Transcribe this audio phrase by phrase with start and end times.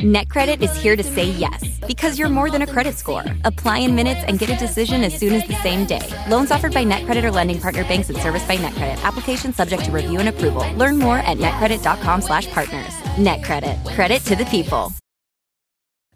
[0.00, 3.24] NetCredit is here to say yes because you're more than a credit score.
[3.44, 6.06] Apply in minutes and get a decision as soon as the same day.
[6.28, 9.02] Loans offered by NetCredit or lending partner banks and serviced by NetCredit.
[9.02, 10.70] Application subject to review and approval.
[10.74, 12.92] Learn more at netcredit.com/partners.
[13.16, 13.94] NetCredit.
[13.94, 14.92] Credit to the people.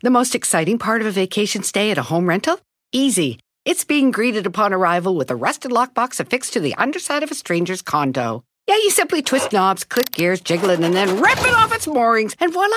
[0.02, 2.60] The most exciting part of a vacation stay at a home rental?
[2.92, 3.38] Easy.
[3.64, 7.34] It's being greeted upon arrival with a rusted lockbox affixed to the underside of a
[7.34, 8.44] stranger's condo.
[8.68, 11.86] Yeah, you simply twist knobs, click gears, jiggle it, and then rip it off its
[11.86, 12.76] moorings, and voila!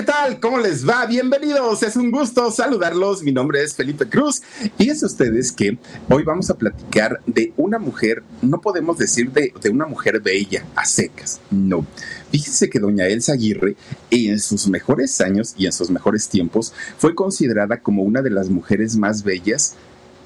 [0.00, 0.40] ¿Qué tal?
[0.40, 1.04] ¿Cómo les va?
[1.04, 1.82] Bienvenidos.
[1.82, 3.22] Es un gusto saludarlos.
[3.22, 4.40] Mi nombre es Felipe Cruz.
[4.78, 5.76] Y es ustedes que
[6.08, 10.64] hoy vamos a platicar de una mujer, no podemos decir de, de una mujer bella,
[10.74, 11.84] a secas, no.
[12.30, 13.76] Fíjense que doña Elsa Aguirre,
[14.10, 18.48] en sus mejores años y en sus mejores tiempos, fue considerada como una de las
[18.48, 19.76] mujeres más bellas,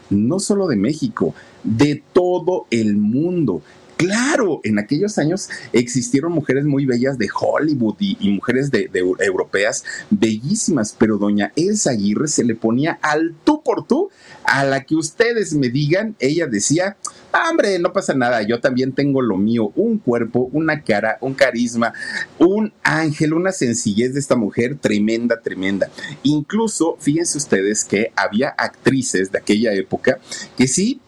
[0.09, 1.35] no solo de México,
[1.65, 3.61] de todo el mundo.
[3.97, 10.95] Claro, en aquellos años existieron mujeres muy bellas de Hollywood y, mujeres de, europeas bellísimas,
[10.99, 14.11] pero doña Elsa Aguirre se le ponía al tú por tú
[14.45, 16.17] a la que ustedes me digan.
[16.19, 16.97] Ella decía,
[17.33, 21.93] hombre, no pasa nada, yo también tengo lo mío, un cuerpo, una cara, un carisma,
[22.39, 25.89] un ángel, una sencillez de esta mujer tremenda, tremenda.
[26.23, 30.19] Incluso, fíjense ustedes que había actrices de aquella época
[30.57, 31.01] que sí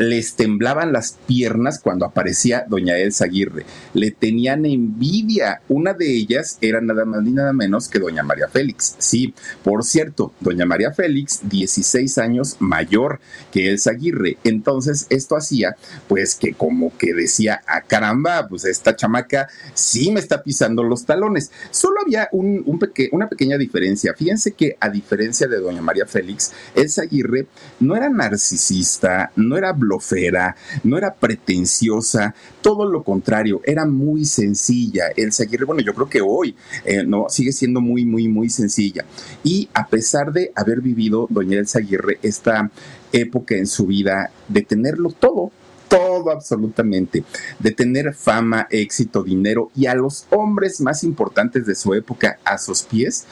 [0.00, 3.66] les temblaban las piernas cuando aparecía doña Elsa Aguirre.
[3.92, 5.60] Le tenían envidia.
[5.68, 8.94] Una de ellas era nada más ni nada menos que doña María Félix.
[8.96, 13.20] Sí, por cierto, doña María Félix, 16 años mayor
[13.52, 14.38] que Elsa Aguirre.
[14.42, 15.76] Entonces, esto hacía,
[16.08, 21.04] pues, que como que decía, ah, caramba, pues esta chamaca sí me está pisando los
[21.04, 21.50] talones.
[21.70, 24.14] Solo había una pequeña diferencia.
[24.14, 27.48] Fíjense que a diferencia de doña María Félix, Elsa Aguirre
[27.80, 29.74] no era narcisista, no era
[30.84, 35.04] no era pretenciosa, todo lo contrario, era muy sencilla.
[35.16, 39.04] Elsa Aguirre, bueno, yo creo que hoy eh, no sigue siendo muy, muy, muy sencilla.
[39.42, 42.70] Y a pesar de haber vivido doña Elsa Aguirre esta
[43.12, 45.50] época en su vida de tenerlo todo,
[45.88, 47.24] todo absolutamente,
[47.58, 52.58] de tener fama, éxito, dinero y a los hombres más importantes de su época a
[52.58, 53.26] sus pies,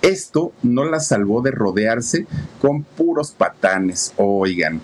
[0.00, 2.26] esto no la salvó de rodearse
[2.60, 4.80] con puros patanes, oigan.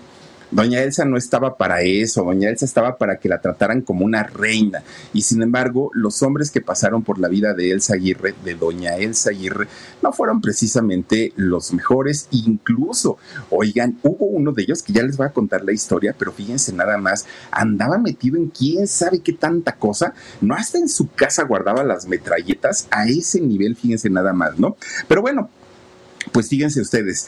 [0.51, 4.23] Doña Elsa no estaba para eso, doña Elsa estaba para que la trataran como una
[4.23, 4.83] reina.
[5.13, 8.95] Y sin embargo, los hombres que pasaron por la vida de Elsa Aguirre, de doña
[8.95, 9.67] Elsa Aguirre,
[10.01, 12.27] no fueron precisamente los mejores.
[12.31, 13.17] Incluso,
[13.51, 16.73] oigan, hubo uno de ellos que ya les voy a contar la historia, pero fíjense
[16.73, 21.43] nada más, andaba metido en quién sabe qué tanta cosa, no hasta en su casa
[21.43, 24.75] guardaba las metralletas a ese nivel, fíjense nada más, ¿no?
[25.07, 25.49] Pero bueno,
[26.31, 27.27] pues fíjense ustedes,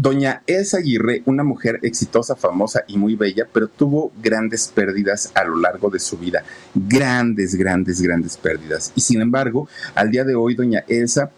[0.00, 5.44] Doña Elsa Aguirre, una mujer exitosa, famosa y muy bella, pero tuvo grandes pérdidas a
[5.44, 6.42] lo largo de su vida.
[6.74, 8.92] Grandes, grandes, grandes pérdidas.
[8.94, 11.30] Y sin embargo, al día de hoy, doña Elsa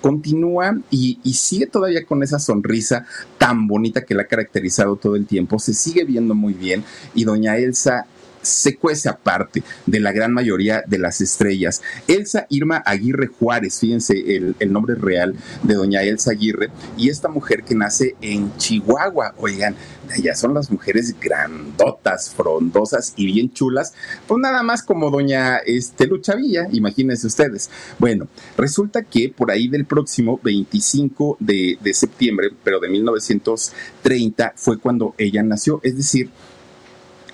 [0.00, 3.04] continúa y, y, sigue todavía con esa sonrisa
[3.36, 7.24] tan bonita que la ha caracterizado todo el tiempo, se sigue viendo muy bien y
[7.24, 8.06] doña Elsa
[8.42, 11.82] se cuece aparte de la gran mayoría de las estrellas.
[12.06, 17.62] Elsa Irma Aguirre Juárez, fíjense el, nombre real de doña Elsa Aguirre, y esta mujer
[17.64, 19.74] que nace en Chihuahua, oigan,
[20.22, 23.94] ya son las mujeres grandotas, frondosas y bien chulas,
[24.26, 27.70] pues nada más como doña este, Luchavilla, imagínense ustedes.
[27.98, 34.78] Bueno, resulta que por ahí del próximo 25 de, de septiembre, pero de 1930, fue
[34.78, 36.30] cuando ella nació, es decir,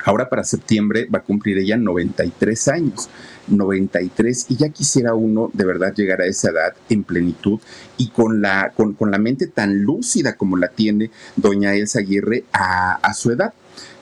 [0.05, 3.09] Ahora para septiembre va a cumplir ella 93 años.
[3.47, 7.61] 93 y ya quisiera uno de verdad llegar a esa edad en plenitud
[7.99, 12.45] y con la, con, con la mente tan lúcida como la tiene doña Elsa Aguirre
[12.53, 13.53] a, a su edad.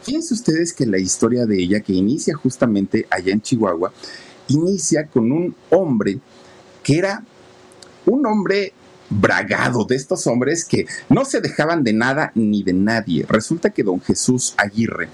[0.02, 3.92] Fíjense ustedes que la historia de ella, que inicia justamente allá en Chihuahua,
[4.48, 6.18] inicia con un hombre
[6.82, 7.24] que era
[8.06, 8.72] un hombre
[9.20, 13.26] bragado de estos hombres que no se dejaban de nada ni de nadie.
[13.28, 15.08] Resulta que don Jesús Aguirre,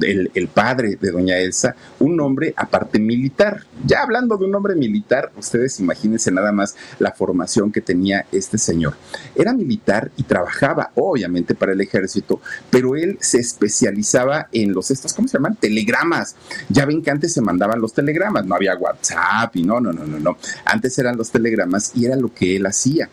[0.00, 3.64] el, el, padre de doña Elsa, un hombre aparte militar.
[3.84, 8.58] Ya hablando de un hombre militar, ustedes imagínense nada más la formación que tenía este
[8.58, 8.94] señor.
[9.34, 12.40] Era militar y trabajaba obviamente para el ejército,
[12.70, 15.56] pero él se especializaba en los estos, ¿cómo se llaman?
[15.56, 16.36] Telegramas.
[16.68, 20.06] Ya ven que antes se mandaban los telegramas, no había WhatsApp y no, no, no,
[20.06, 20.36] no, no.
[20.64, 23.08] Antes eran los telegramas y era lo que él hacía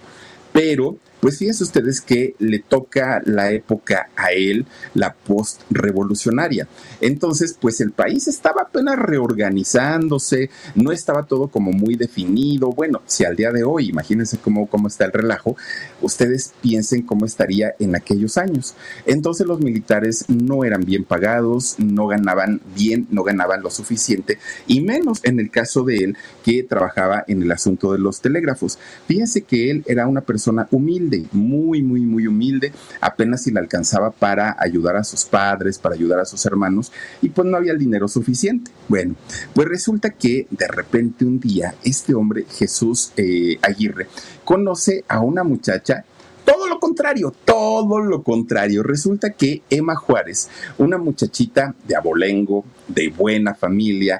[0.59, 6.67] pero Pues fíjense ustedes que le toca la época a él, la post-revolucionaria.
[7.01, 12.71] Entonces, pues el país estaba apenas reorganizándose, no estaba todo como muy definido.
[12.71, 15.57] Bueno, si al día de hoy, imagínense cómo, cómo está el relajo,
[16.01, 18.75] ustedes piensen cómo estaría en aquellos años.
[19.05, 24.37] Entonces los militares no eran bien pagados, no ganaban bien, no ganaban lo suficiente,
[24.67, 28.77] y menos en el caso de él que trabajaba en el asunto de los telégrafos.
[29.07, 32.71] Fíjense que él era una persona humilde, muy, muy, muy humilde,
[33.01, 36.91] apenas si le alcanzaba para ayudar a sus padres, para ayudar a sus hermanos,
[37.21, 38.71] y pues no había el dinero suficiente.
[38.87, 39.15] Bueno,
[39.53, 44.07] pues resulta que de repente un día este hombre, Jesús eh, Aguirre,
[44.43, 46.05] conoce a una muchacha
[46.49, 48.81] todo lo contrario, todo lo contrario.
[48.81, 54.19] Resulta que Emma Juárez, una muchachita de abolengo, de buena familia,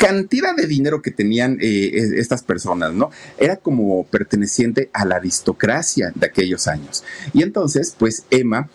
[0.00, 3.10] cantidad de dinero que tenían eh, estas personas, ¿no?
[3.36, 7.04] Era como perteneciente a la aristocracia de aquellos años.
[7.34, 8.70] Y entonces, pues Emma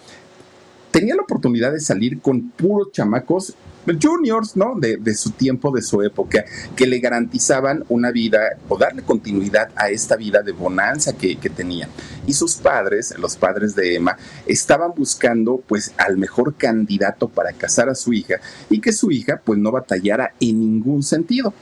[0.92, 3.56] tenía la oportunidad de salir con puros chamacos
[4.02, 4.76] juniors, ¿no?
[4.80, 6.46] De, su tiempo, de su época,
[6.76, 11.50] que le garantizaban una vida o darle continuidad a esta vida de bonanza que, que
[11.50, 11.90] tenían.
[12.28, 17.90] Y sus padres, los padres de Emma, estaban buscando pues al mejor candidato para casar
[17.90, 18.40] a su hija
[18.70, 21.54] y que su hija pues no batallara en ningún sentido.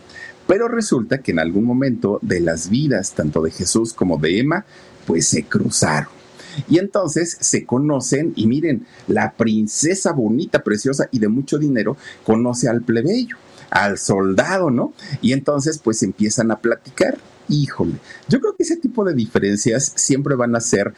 [0.47, 4.65] Pero resulta que en algún momento de las vidas tanto de Jesús como de Emma
[5.05, 6.22] pues se cruzaron.
[6.69, 12.69] Y entonces se conocen y miren, la princesa bonita, preciosa y de mucho dinero conoce
[12.69, 13.37] al plebeyo,
[13.69, 14.93] al soldado, ¿no?
[15.21, 17.17] Y entonces pues empiezan a platicar.
[17.49, 17.95] Híjole,
[18.29, 20.93] yo creo que ese tipo de diferencias siempre van a ser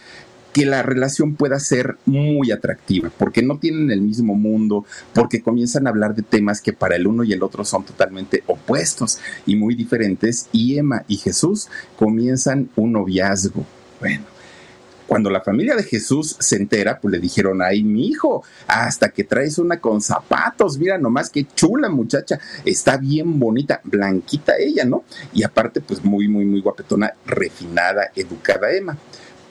[0.56, 5.86] que la relación pueda ser muy atractiva, porque no tienen el mismo mundo, porque comienzan
[5.86, 9.58] a hablar de temas que para el uno y el otro son totalmente opuestos y
[9.58, 11.68] muy diferentes, y Emma y Jesús
[12.00, 13.66] comienzan un noviazgo.
[14.00, 14.24] Bueno,
[15.07, 19.24] cuando la familia de Jesús se entera, pues le dijeron, ay, mi hijo, hasta que
[19.24, 25.04] traes una con zapatos, mira nomás qué chula muchacha, está bien bonita, blanquita ella, ¿no?
[25.34, 28.98] Y aparte, pues muy, muy, muy guapetona, refinada, educada Emma.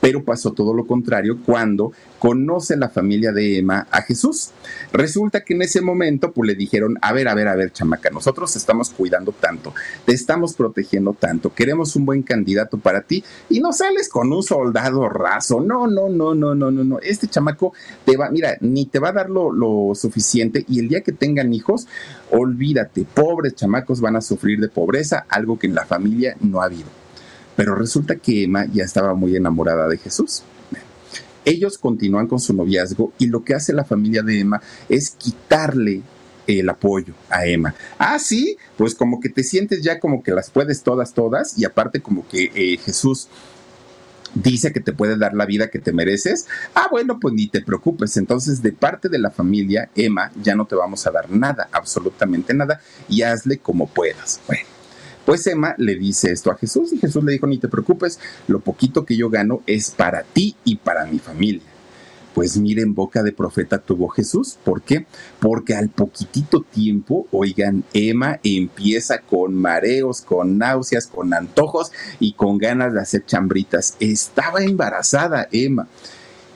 [0.04, 4.50] Pero pasó todo lo contrario cuando conoce la familia de Emma a Jesús.
[4.92, 8.10] Resulta que en ese momento pues le dijeron, a ver, a ver, a ver, chamaca,
[8.10, 9.72] nosotros te estamos cuidando tanto,
[10.04, 14.42] te estamos protegiendo tanto, queremos un buen candidato para ti y no sales con un
[14.42, 15.62] soldado raso.
[15.62, 16.98] No, no, no, no, no, no, no.
[17.00, 17.72] Este chamaco
[18.04, 21.12] te va, mira, ni te va a dar lo, lo suficiente y el día que
[21.12, 21.88] tengan hijos,
[22.30, 26.66] olvídate, pobres chamacos van a sufrir de pobreza, algo que en la familia no ha
[26.66, 27.03] habido.
[27.56, 30.42] Pero resulta que Emma ya estaba muy enamorada de Jesús.
[31.44, 36.02] Ellos continúan con su noviazgo y lo que hace la familia de Emma es quitarle
[36.46, 37.74] el apoyo a Emma.
[37.98, 41.64] Ah, sí, pues como que te sientes ya como que las puedes todas, todas, y
[41.64, 43.28] aparte como que eh, Jesús
[44.34, 46.46] dice que te puede dar la vida que te mereces.
[46.74, 48.16] Ah, bueno, pues ni te preocupes.
[48.16, 52.52] Entonces, de parte de la familia, Emma, ya no te vamos a dar nada, absolutamente
[52.52, 54.40] nada, y hazle como puedas.
[54.46, 54.73] Bueno.
[55.24, 58.60] Pues Emma le dice esto a Jesús y Jesús le dijo, ni te preocupes, lo
[58.60, 61.62] poquito que yo gano es para ti y para mi familia.
[62.34, 64.58] Pues miren, boca de profeta tuvo Jesús.
[64.64, 65.06] ¿Por qué?
[65.38, 72.58] Porque al poquitito tiempo, oigan, Emma empieza con mareos, con náuseas, con antojos y con
[72.58, 73.96] ganas de hacer chambritas.
[74.00, 75.86] Estaba embarazada Emma.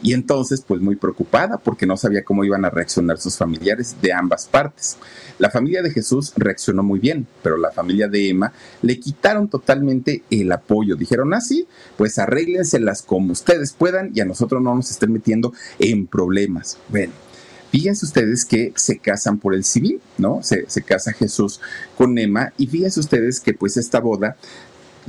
[0.02, 4.12] Y entonces, pues muy preocupada porque no sabía cómo iban a reaccionar sus familiares de
[4.12, 4.96] ambas partes.
[5.38, 10.23] La familia de Jesús reaccionó muy bien, pero la familia de Emma le quitaron totalmente
[10.30, 10.96] el apoyo.
[10.96, 15.52] Dijeron así, ah, pues arréglenselas como ustedes puedan y a nosotros no nos estén metiendo
[15.78, 16.78] en problemas.
[16.88, 17.12] Bueno.
[17.70, 20.42] Fíjense ustedes que se casan por el civil, ¿no?
[20.42, 21.61] Se, se casa Jesús
[21.99, 24.38] con Emma y fíjense ustedes que pues esta boda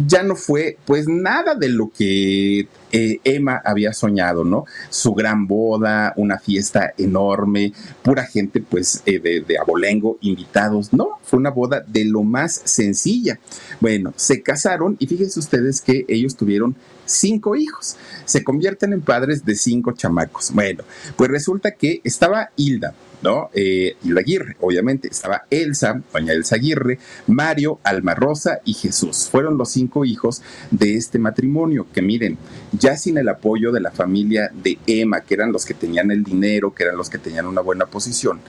[0.08, 4.66] ya no fue pues nada de lo que eh, Emma había soñado, ¿no?
[4.90, 11.20] Su gran boda, una fiesta enorme, pura gente pues eh, de, de, abolengo, invitados, no,
[11.24, 13.40] fue una boda de lo más sencilla.
[13.80, 16.76] Bueno, se casaron y fíjense ustedes que ellos tuvieron
[17.10, 20.52] cinco hijos, se convierten en padres de cinco chamacos.
[20.54, 20.84] Bueno,
[21.16, 23.50] pues resulta que estaba Hilda, ¿no?
[23.54, 25.08] Eh, Hilda Aguirre, obviamente.
[25.10, 29.28] Estaba Elsa, doña Elsa Aguirre, Mario, Alma Rosa y Jesús.
[29.30, 30.42] Fueron los cinco hijos
[30.72, 32.38] de este matrimonio que miren,
[32.80, 36.24] ya sin el apoyo de la familia de Emma, que eran los que tenían el
[36.24, 38.40] dinero, que eran los que tenían una buena posición,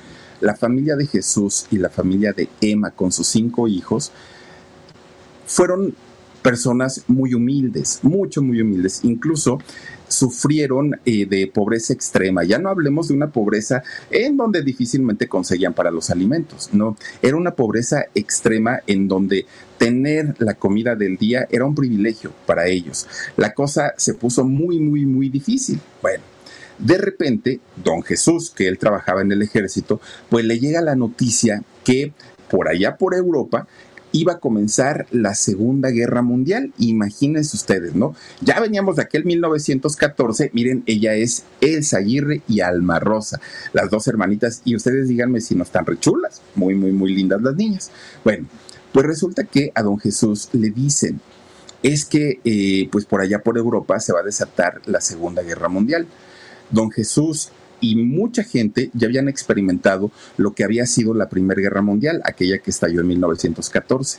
[0.41, 4.11] la familia de Jesús y la familia de Emma con sus cinco hijos
[5.47, 5.95] fueron
[6.43, 9.01] personas muy humildes, mucho, muy humildes.
[9.03, 9.59] Incluso
[10.11, 12.45] sufrieron eh, de pobreza extrema.
[12.45, 16.97] Ya no hablemos de una pobreza en donde difícilmente conseguían para los alimentos, no.
[17.23, 19.47] Era una pobreza extrema en donde
[19.79, 23.07] tener la comida del día era un privilegio para ellos.
[23.37, 25.81] La cosa se puso muy, muy, muy difícil.
[26.03, 26.25] Bueno.
[26.79, 30.01] De repente, don Jesús, que él trabajaba en el ejército,
[30.31, 32.15] pues le llega la noticia que
[32.51, 33.69] por allá por Europa
[34.13, 36.73] iba a comenzar la Segunda Guerra Mundial.
[36.79, 38.15] Imagínense ustedes, ¿no?
[38.41, 40.51] Ya veníamos de aquel 1914.
[40.53, 43.41] Miren, ella es Elsa Aguirre y Alma Rosa,
[43.73, 44.63] las dos hermanitas.
[44.65, 46.43] Y ustedes díganme si no están rechulas.
[46.55, 47.91] Muy, muy, muy lindas las niñas.
[48.25, 48.47] Bueno,
[48.93, 51.21] pues resulta que a don Jesús le dicen,
[51.83, 55.69] es que eh, pues por allá por Europa se va a desatar la Segunda Guerra
[55.69, 56.07] Mundial.
[56.71, 57.51] Don Jesús
[57.81, 62.59] y mucha gente ya habían experimentado lo que había sido la Primera Guerra Mundial, aquella
[62.59, 64.19] que estalló en 1914.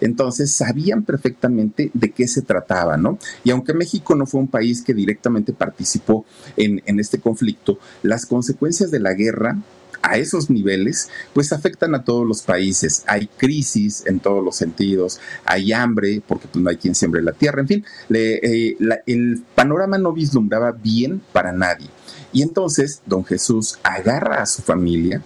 [0.00, 3.18] Entonces sabían perfectamente de qué se trataba, ¿no?
[3.42, 6.24] Y aunque México no fue un país que directamente participó
[6.56, 9.58] en, este conflicto, las consecuencias de la guerra
[10.02, 13.04] a esos niveles, pues afectan a todos los países.
[13.06, 17.32] Hay crisis en todos los sentidos, hay hambre, porque pues, no hay quien siembre la
[17.32, 18.76] tierra, en fin, eh,
[19.06, 21.88] el panorama no vislumbraba bien para nadie.
[22.32, 25.22] Y entonces don Jesús agarra a su familia,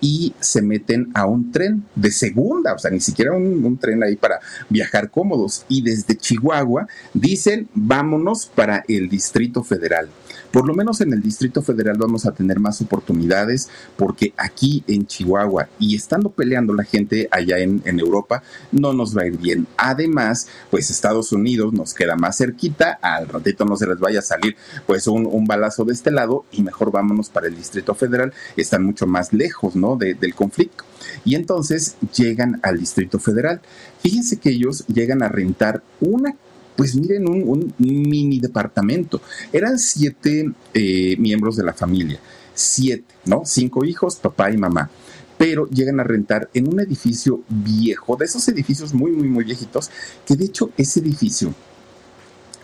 [0.00, 4.16] y se meten a un tren de segunda, o sea, ni siquiera un, tren ahí
[4.16, 5.64] para viajar cómodos.
[5.68, 10.08] Y desde Chihuahua dicen, vámonos para el Distrito Federal
[10.56, 15.06] por lo menos en el Distrito Federal vamos a tener más oportunidades porque aquí en
[15.06, 19.66] Chihuahua y estando peleando la gente allá en, Europa no nos va a ir bien.
[19.76, 24.22] Además, pues Estados Unidos nos queda más cerquita, al ratito no se les vaya a
[24.22, 28.82] salir pues un, balazo de este lado y mejor vámonos para el Distrito Federal, están
[28.82, 29.96] mucho más lejos, ¿no?
[29.96, 30.84] del conflicto.
[31.26, 33.60] Y entonces llegan al Distrito Federal.
[34.00, 36.34] Fíjense que ellos llegan a rentar una
[36.76, 39.20] pues miren, un, mini departamento.
[39.52, 42.20] Eran siete eh, miembros de la familia,
[42.54, 43.42] siete, ¿no?
[43.44, 44.90] Cinco hijos, papá y mamá.
[45.38, 49.90] Pero llegan a rentar en un edificio viejo, de esos edificios muy, muy, muy viejitos,
[50.26, 51.54] que de hecho ese edificio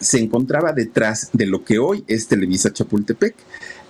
[0.00, 3.34] se encontraba detrás de lo que hoy es Televisa Chapultepec.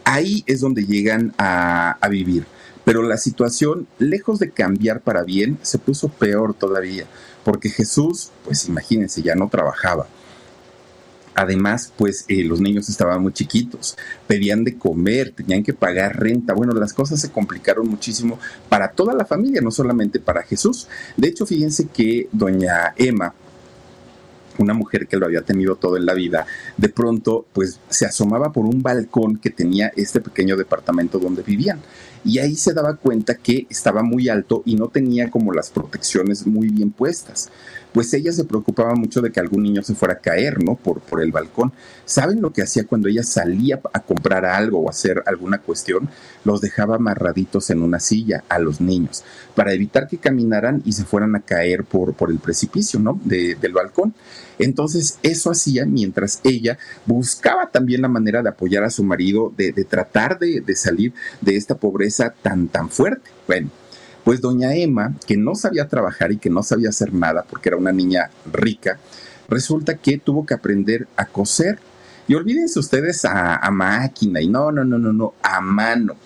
[0.05, 2.45] Ahí es donde llegan a, a vivir.
[2.85, 7.07] Pero la situación, lejos de cambiar para bien, se puso peor todavía
[7.45, 10.07] porque Jesús, pues imagínense, ya no trabajaba.
[11.35, 13.97] Además, pues eh, los niños estaban muy chiquitos,
[14.27, 16.53] pedían de comer, tenían que pagar renta.
[16.53, 20.89] Bueno, las cosas se complicaron muchísimo para toda la familia, no solamente para Jesús.
[21.17, 23.33] De hecho, fíjense que doña Emma,
[24.59, 26.47] una mujer que lo había tenido todo en la vida,
[26.77, 31.81] de pronto pues se asomaba por un balcón que tenía este pequeño departamento donde vivían
[32.25, 36.47] y ahí se daba cuenta que estaba muy alto y no tenía como las protecciones
[36.47, 37.51] muy bien puestas.
[37.93, 40.75] Pues ella se preocupaba mucho de que algún niño se fuera a caer, ¿no?
[40.77, 41.73] Por, por el balcón.
[42.05, 46.09] ¿Saben lo que hacía cuando ella salía a comprar algo o hacer alguna cuestión?
[46.45, 51.05] Los dejaba amarraditos en una silla a los niños para evitar que caminaran y se
[51.05, 53.21] fueran a caer por, por el precipicio, ¿no?
[53.25, 54.15] del balcón.
[54.59, 59.73] Entonces, eso hacía mientras ella buscaba también la manera de apoyar a su marido, de,
[59.85, 63.31] tratar de, de salir de esta pobreza tan, tan fuerte.
[63.47, 63.71] Bueno,
[64.25, 67.77] pues doña Emma, que no sabía trabajar y que no sabía hacer nada porque era
[67.77, 68.99] una niña rica,
[69.49, 71.79] resulta que tuvo que aprender a coser
[72.29, 76.17] y olvídense ustedes a, máquina y no, no, no, no, no, a mano,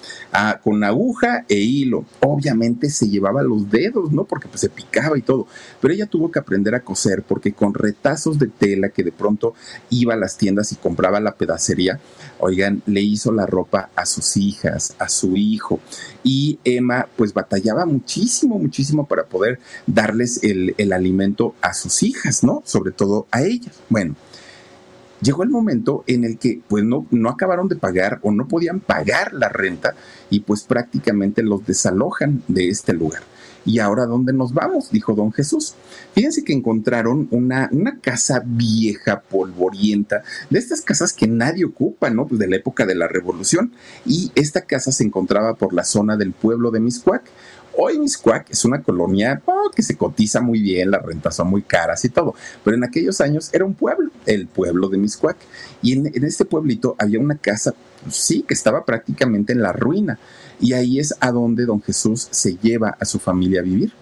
[0.62, 2.04] con aguja e hilo.
[2.20, 4.24] Obviamente se llevaba los dedos, ¿no?
[4.24, 5.46] Porque pues se picaba y todo.
[5.80, 9.54] Pero ella tuvo que aprender a coser porque con retazos de tela que de pronto
[9.90, 11.98] iba a las tiendas y compraba la pedacería,
[12.38, 15.80] oigan, le hizo la ropa a sus hijas, a su hijo.
[16.22, 22.44] Y Emma pues batallaba muchísimo, muchísimo para poder darles el, el alimento a sus hijas,
[22.44, 22.62] ¿no?
[22.66, 23.80] Sobre todo a ellas.
[23.88, 24.14] Bueno
[25.20, 28.80] llegó el momento en el que pues no, no acabaron de pagar o no podían
[28.80, 29.94] pagar la renta
[30.30, 33.22] y pues prácticamente los desalojan de este lugar.
[33.66, 34.92] ¿Y ahora dónde nos vamos?
[34.92, 35.74] dijo don Jesús.
[36.14, 42.28] Fíjense que encontraron una, una casa vieja, polvorienta, de estas casas que nadie ocupa, ¿no?
[42.28, 43.72] Pues de la época de la revolución.
[44.06, 47.24] Y esta casa se encontraba por la zona del pueblo de Miscuac
[47.78, 51.62] Hoy Miscuac es una colonia oh, que se cotiza muy bien, las rentas son muy
[51.62, 55.36] caras y todo, pero en aquellos años era un pueblo, el pueblo de Miscuac.
[55.82, 59.72] Y en, en este pueblito había una casa, pues, sí, que estaba prácticamente en la
[59.72, 60.18] ruina.
[60.58, 63.92] Y ahí es a donde don Jesús se lleva a su familia a vivir.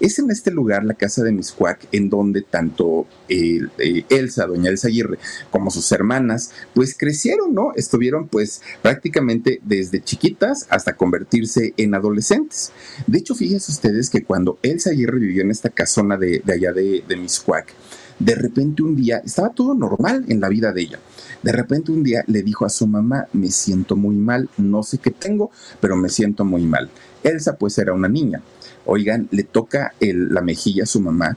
[0.00, 3.60] Es en este lugar, la casa de Miscuac, en donde tanto eh,
[4.08, 5.18] Elsa, doña Elsa Aguirre,
[5.50, 7.72] como sus hermanas, pues crecieron, ¿no?
[7.74, 12.72] Estuvieron pues prácticamente desde chiquitas hasta convertirse en adolescentes.
[13.06, 17.02] De hecho, fíjense ustedes que cuando Elsa Aguirre vivió en esta casona de, allá de,
[17.06, 17.74] de Miscuac,
[18.18, 20.98] de repente un día estaba todo normal en la vida de ella.
[21.42, 24.98] De repente un día le dijo a su mamá, me siento muy mal, no sé
[24.98, 25.50] qué tengo,
[25.80, 26.90] pero me siento muy mal.
[27.22, 28.42] Elsa pues era una niña.
[28.90, 31.36] Oigan, le toca la mejilla a su mamá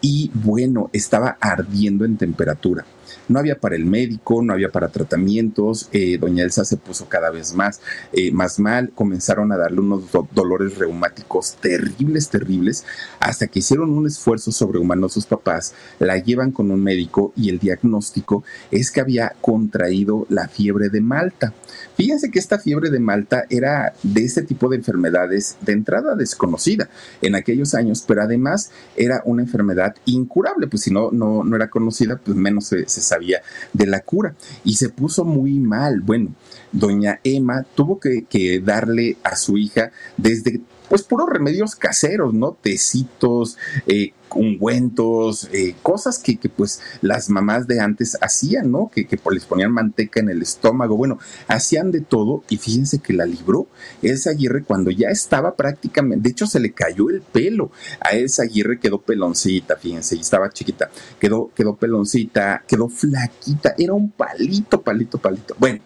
[0.00, 2.86] y bueno, estaba ardiendo en temperatura.
[3.28, 5.88] No había para el médico, no había para tratamientos.
[5.92, 7.80] Eh, doña Elsa se puso cada vez más,
[8.12, 8.92] eh, más mal.
[8.94, 12.84] Comenzaron a darle unos dolores reumáticos terribles, terribles,
[13.18, 15.74] hasta que hicieron un esfuerzo sobrehumano sus papás.
[15.98, 21.00] La llevan con un médico y el diagnóstico es que había contraído la fiebre de
[21.00, 21.52] Malta.
[21.96, 26.88] Fíjense que esta fiebre de Malta era de este tipo de enfermedades de entrada desconocida
[27.22, 31.70] en aquellos años, pero además era una enfermedad incurable, pues si no, no, no era
[31.70, 33.40] conocida, pues menos se, sabía
[33.72, 34.34] de la cura.
[34.64, 36.00] Y se puso muy mal.
[36.00, 36.34] Bueno,
[36.72, 42.56] doña Emma tuvo que, que darle a su hija desde pues puros remedios caseros, ¿no?
[42.60, 48.90] Tecitos, eh, ungüentos, eh, cosas que, pues las mamás de antes hacían, ¿no?
[48.92, 51.18] Que, que les ponían manteca en el estómago, bueno,
[51.48, 53.66] hacían de todo y fíjense que la libró
[54.02, 58.42] Elsa Aguirre cuando ya estaba prácticamente, de hecho se le cayó el pelo, a Elsa
[58.42, 64.82] Aguirre quedó peloncita, fíjense, y estaba chiquita, quedó, quedó peloncita, quedó flaquita, era un palito,
[64.82, 65.54] palito, palito.
[65.58, 65.80] Bueno,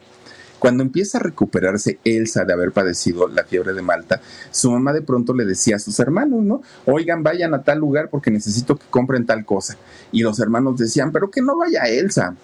[0.60, 4.20] cuando empieza a recuperarse Elsa de haber padecido la fiebre de Malta,
[4.52, 6.62] su mamá de pronto le decía a sus hermanos, ¿no?
[6.86, 9.76] Oigan, vayan a tal lugar porque necesito que compren tal cosa.
[10.12, 12.36] Y los hermanos decían, pero que no vaya Elsa.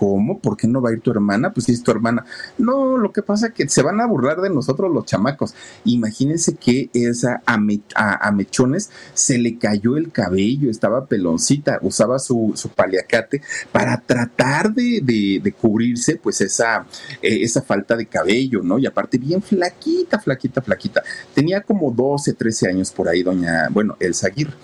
[0.00, 0.38] ¿Cómo?
[0.38, 1.52] ¿Por qué no va a ir tu hermana?
[1.52, 2.24] Pues si es tu hermana.
[2.56, 5.54] No, lo que pasa es que se van a burlar de nosotros los chamacos.
[5.84, 13.42] Imagínense que esa a, Mechones se le cayó el cabello, estaba peloncita, usaba su, paliacate
[13.72, 16.86] para tratar de, cubrirse pues esa,
[17.20, 18.78] eh, esa falta de cabello, ¿no?
[18.78, 21.02] Y aparte bien flaquita, flaquita, flaquita.
[21.34, 24.54] Tenía como 12, 13 años por ahí, doña, bueno, el Aguirre.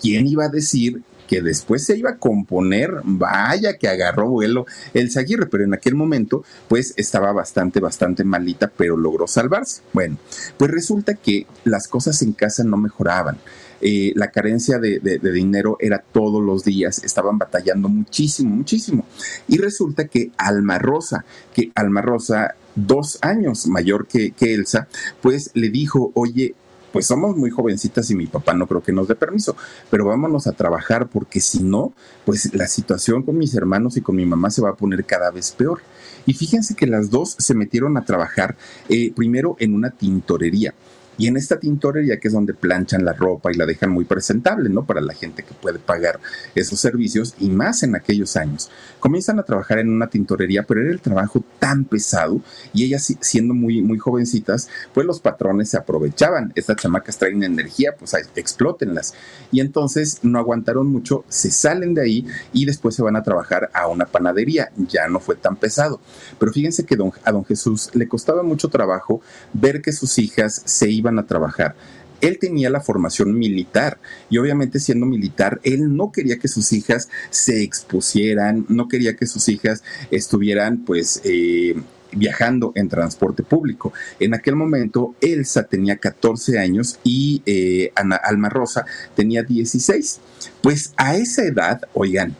[0.00, 5.12] ¿Quién iba a decir que después se iba a componer, vaya que agarró vuelo el
[5.12, 9.82] Zaguirre, pero en aquel momento pues estaba bastante, bastante malita, pero logró salvarse.
[9.92, 10.18] Bueno,
[10.56, 13.38] pues resulta que las cosas en casa no mejoraban.
[13.80, 19.06] Eh, la carencia de, dinero era todos los días, estaban batallando muchísimo, muchísimo.
[19.46, 24.88] Y resulta que Alma Rosa, que Alma Rosa, dos años mayor que, que Elsa,
[25.22, 26.56] pues le dijo, oye,
[26.92, 29.56] pues somos muy jovencitas y mi papá no creo que nos dé permiso,
[29.90, 31.92] pero vámonos a trabajar porque si no,
[32.24, 35.30] pues la situación con mis hermanos y con mi mamá se va a poner cada
[35.30, 35.80] vez peor.
[36.26, 38.56] Y fíjense que las dos se metieron a trabajar
[38.88, 40.74] eh, primero en una tintorería.
[41.20, 44.70] Y en esta tintorería, que es donde planchan la ropa y la dejan muy presentable,
[44.70, 44.86] ¿no?
[44.86, 46.18] Para la gente que puede pagar
[46.54, 48.70] esos servicios y más en aquellos años.
[49.00, 52.40] Comienzan a trabajar en una tintorería, pero era el trabajo tan pesado
[52.72, 56.54] y ellas siendo muy, muy jovencitas, pues los patrones se aprovechaban.
[56.54, 59.12] Estas chamacas traen energía, pues explótenlas.
[59.52, 63.68] Y entonces no aguantaron mucho, se salen de ahí y después se van a trabajar
[63.74, 64.72] a una panadería.
[64.88, 66.00] Ya no fue tan pesado.
[66.38, 69.20] Pero fíjense que a don Jesús le costaba mucho trabajo
[69.52, 71.74] ver que sus hijas se iban a trabajar.
[72.20, 77.08] Él tenía la formación militar y obviamente siendo militar, él no quería que sus hijas
[77.30, 81.20] se expusieran, no quería que sus hijas estuvieran pues...
[81.24, 81.76] Eh,
[82.12, 83.92] viajando en transporte público.
[84.18, 90.20] En aquel momento, Elsa tenía 14 años y eh, Ana Alma Rosa tenía 16.
[90.60, 92.34] Pues a esa edad, oigan,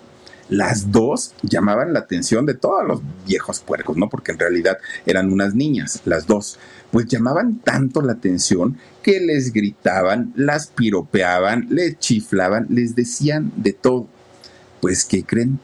[0.49, 4.09] las dos llamaban la atención de todos los viejos puercos, ¿no?
[4.09, 6.59] Porque en realidad eran unas niñas, las dos
[6.91, 13.73] pues llamaban tanto la atención que les gritaban, las piropeaban, les chiflaban, les decían de
[13.73, 14.09] todo.
[14.81, 15.61] Pues, ¿qué creen?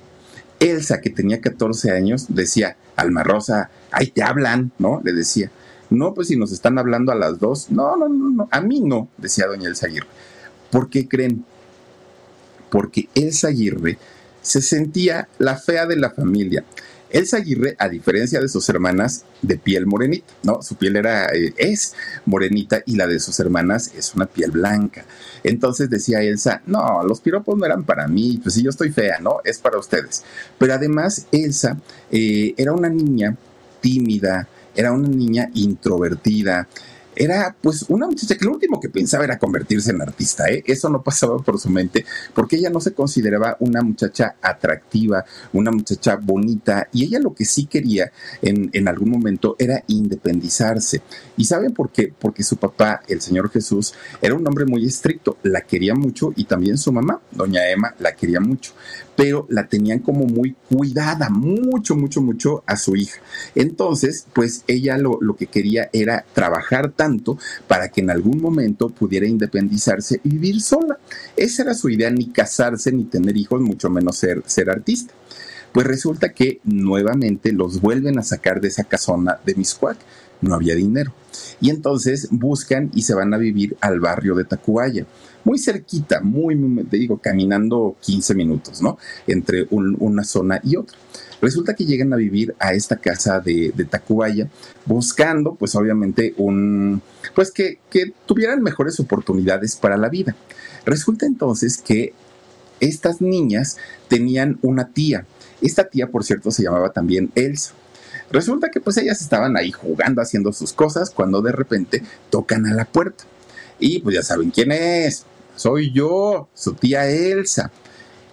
[0.61, 5.01] Elsa, que tenía 14 años, decía, Alma Rosa, ahí te hablan, ¿no?
[5.05, 5.51] Le decía.
[5.89, 7.71] No, pues si nos están hablando a las dos.
[7.71, 10.09] No, no, no, no, a mí no, decía doña Elsa Aguirre.
[10.71, 11.45] ¿Por qué creen?
[12.71, 13.99] Porque Elsa Aguirre
[14.43, 16.65] se sentía la fea de la familia.
[17.11, 20.63] Elsa Aguirre, a diferencia de sus hermanas, de piel morenita, ¿no?
[20.63, 25.05] Su piel era, eh, es morenita y la de sus hermanas es una piel blanca.
[25.45, 29.21] Entonces decía Elsa, no, los piropos no eran para mí, pues si yo estoy fea,
[29.21, 29.39] ¿no?
[29.45, 30.25] Es para ustedes.
[30.59, 31.79] Pero además, Elsa
[32.11, 33.37] eh, era una niña
[33.81, 36.69] tímida, era una niña introvertida,
[37.17, 40.63] era pues una muchacha que lo último que pensaba era convertirse en artista, ¿eh?
[40.67, 45.71] Eso no pasaba por su mente porque ella no se consideraba una muchacha atractiva, una
[45.71, 51.03] muchacha bonita y ella lo que sí quería en, en algún momento era independizarse.
[51.37, 52.13] ¿Y saben por qué?
[52.19, 56.45] Porque su papá, el Señor Jesús, era un hombre muy estricto, la quería mucho y
[56.45, 58.73] también su mamá, doña Emma, la quería mucho
[59.17, 63.21] pero la tenían como muy cuidada, mucho, mucho, mucho a su hija.
[63.55, 67.06] Entonces, pues ella lo, que quería era trabajar tanto
[67.67, 70.99] para que en algún momento pudiera independizarse y vivir sola.
[71.37, 75.15] Esa era su idea, ni casarse, ni tener hijos, mucho menos ser, ser artista.
[75.73, 79.99] Pues resulta que nuevamente los vuelven a sacar de esa casona de Miscuac.
[80.41, 81.13] No había dinero.
[81.61, 85.07] Y entonces buscan y se van a vivir al barrio de Tacubaya
[85.47, 86.57] muy cerquita, muy,
[86.91, 88.99] te digo, caminando 15 minutos, ¿no?
[89.29, 90.99] Entre una zona y otra.
[91.41, 94.49] Resulta que llegan a vivir a esta casa de, de Tacubaya
[94.85, 97.03] buscando, pues obviamente, un,
[97.35, 100.35] pues que, que tuvieran mejores oportunidades para la vida.
[100.85, 102.15] Resulta entonces que
[102.81, 103.77] estas niñas
[104.09, 105.27] tenían una tía.
[105.61, 107.73] Esta tía, por cierto, se llamaba también Elsa.
[108.31, 112.75] Resulta que pues ellas estaban ahí jugando, haciendo sus cosas, cuando de repente tocan a
[112.75, 113.25] la puerta.
[113.79, 117.73] Y pues ya saben quién es soy yo, su tía Elsa.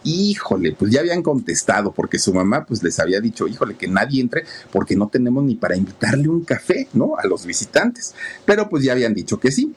[0.03, 4.21] Híjole, pues ya habían contestado porque su mamá pues les había dicho, híjole, que nadie
[4.21, 7.15] entre porque no tenemos ni para invitarle un café, ¿no?
[7.17, 8.13] A los visitantes.
[8.45, 9.73] Pero pues ya habían dicho que sí.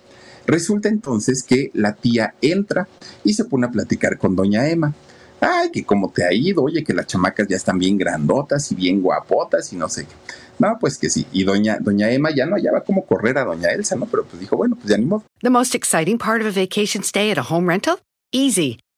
[0.46, 2.88] Resulta entonces que la tía entra
[3.24, 4.94] y se pone a platicar con doña Emma.
[5.40, 8.74] Ay, que cómo te ha ido, oye, que las chamacas ya están bien grandotas y
[8.74, 10.14] bien guapotas y no sé qué.
[10.58, 11.26] No, pues que sí.
[11.32, 14.06] Y doña, doña Emma ya no hallaba cómo correr a doña Elsa, ¿no?
[14.06, 15.24] Pero pues dijo, bueno, pues ya ni modo.
[15.42, 17.98] The most exciting part of a vacation stay at a home rental?
[18.32, 18.78] Easy.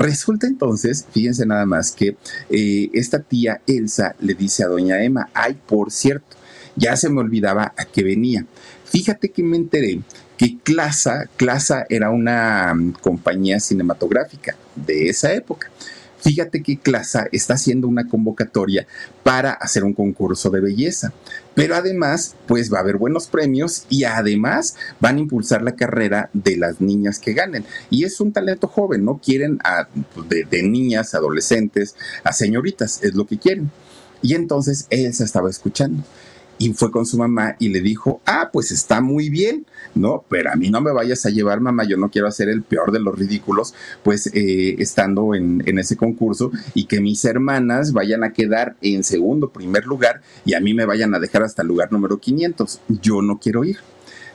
[0.00, 2.16] Resulta entonces, fíjense nada más que
[2.48, 6.38] eh, esta tía Elsa le dice a doña Emma, ay, por cierto,
[6.74, 8.46] ya se me olvidaba a qué venía.
[8.86, 10.00] Fíjate que me enteré
[10.38, 15.70] que Clasa, Clasa era una mm, compañía cinematográfica de esa época.
[16.22, 18.86] Fíjate que Clasa está haciendo una convocatoria
[19.22, 21.12] para hacer un concurso de belleza,
[21.54, 26.30] pero además, pues va a haber buenos premios y además van a impulsar la carrera
[26.32, 27.64] de las niñas que ganen.
[27.88, 29.18] Y es un talento joven, ¿no?
[29.18, 33.70] Quieren a, pues, de, de niñas, adolescentes, a señoritas, es lo que quieren.
[34.22, 36.04] Y entonces Elsa estaba escuchando
[36.60, 40.26] y fue con su mamá y le dijo, ah, pues está muy bien, ¿no?
[40.28, 42.92] Pero a mí no me vayas a llevar, mamá, yo no quiero hacer el peor
[42.92, 48.24] de los ridículos, pues eh, estando en, en, ese concurso y que mis hermanas vayan
[48.24, 51.68] a quedar en segundo, primer lugar y a mí me vayan a dejar hasta el
[51.68, 52.80] lugar número 500.
[52.88, 53.78] Yo no quiero ir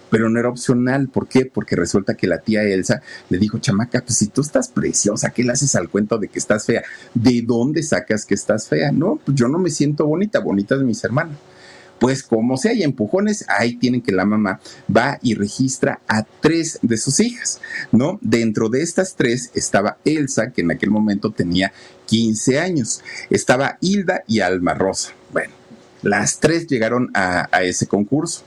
[0.10, 1.10] pero no era opcional.
[1.10, 1.46] ¿Por qué?
[1.46, 5.44] Porque resulta que la tía Elsa le dijo, chamaca, pues si tú estás preciosa, ¿qué
[5.44, 6.84] le haces al cuento de que estás fea?
[7.14, 8.92] ¿De dónde sacas que estás fea?
[8.92, 11.38] No, pues yo no me siento bonita, bonita de mis hermanas
[12.00, 14.60] pues como sea hay empujones, ahí tienen que la mamá
[14.96, 18.20] va y registra a tres de sus hijas, ¿no?
[18.22, 21.72] Dentro de estas tres estaba Elsa, que en aquel momento tenía
[22.08, 25.12] 15 años, estaba Hilda y Alma Rosa.
[25.32, 25.54] Bueno,
[26.02, 28.44] las tres llegaron a, a ese concurso.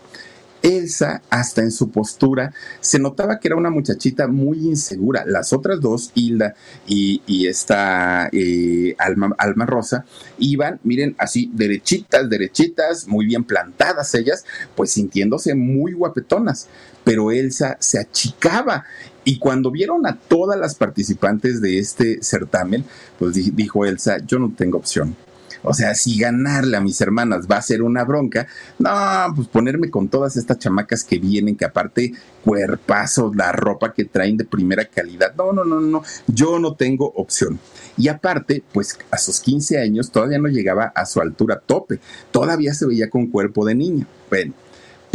[0.63, 5.25] Elsa, hasta en su postura, se notaba que era una muchachita muy insegura.
[5.27, 6.55] Las otras dos, Hilda
[6.87, 10.05] y, esta eh, Alma, Alma Rosa,
[10.39, 14.45] iban, miren, así, derechitas, derechitas, muy bien plantadas ellas,
[14.75, 16.69] pues sintiéndose muy guapetonas.
[17.05, 18.85] Pero Elsa se achicaba
[19.25, 22.85] y cuando vieron a todas las participantes de este certamen,
[23.19, 25.17] pues dijo Elsa, yo no tengo opción.
[25.63, 28.47] O sea, si ganarle a mis hermanas va a ser una bronca,
[28.79, 28.91] no,
[29.35, 32.13] pues ponerme con todas estas chamacas que vienen, que aparte
[32.45, 35.35] cuerpazos, la ropa que traen de primera calidad.
[35.37, 37.59] No, no, no, no, yo no tengo opción.
[37.97, 41.99] Y aparte, pues a sus 15 años todavía no llegaba a su altura tope,
[42.31, 44.07] todavía se veía con cuerpo de niña.
[44.31, 44.55] Bueno,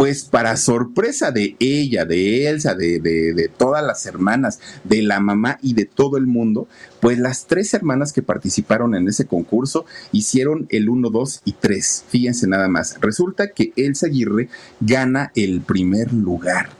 [0.03, 5.59] pues para sorpresa de ella, de Elsa, de, de, todas las hermanas, de la mamá
[5.61, 6.67] y de todo el mundo,
[6.99, 12.03] pues las tres hermanas que participaron en ese concurso hicieron el 1, 2 y 3.
[12.09, 12.97] Fíjense nada más.
[12.99, 14.49] Resulta que Elsa Aguirre
[14.81, 16.71] gana el primer lugar.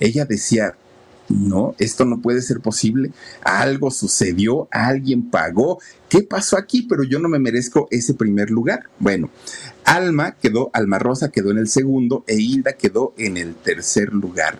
[0.00, 0.74] Ella decía,
[1.28, 3.10] no, esto no puede ser posible.
[3.42, 5.80] Algo sucedió, alguien pagó.
[6.08, 6.82] ¿Qué pasó aquí?
[6.82, 8.84] Pero yo no me merezco ese primer lugar.
[8.98, 9.30] Bueno,
[9.84, 14.58] Alma quedó, Alma Rosa quedó en el segundo e Hilda quedó en el tercer lugar.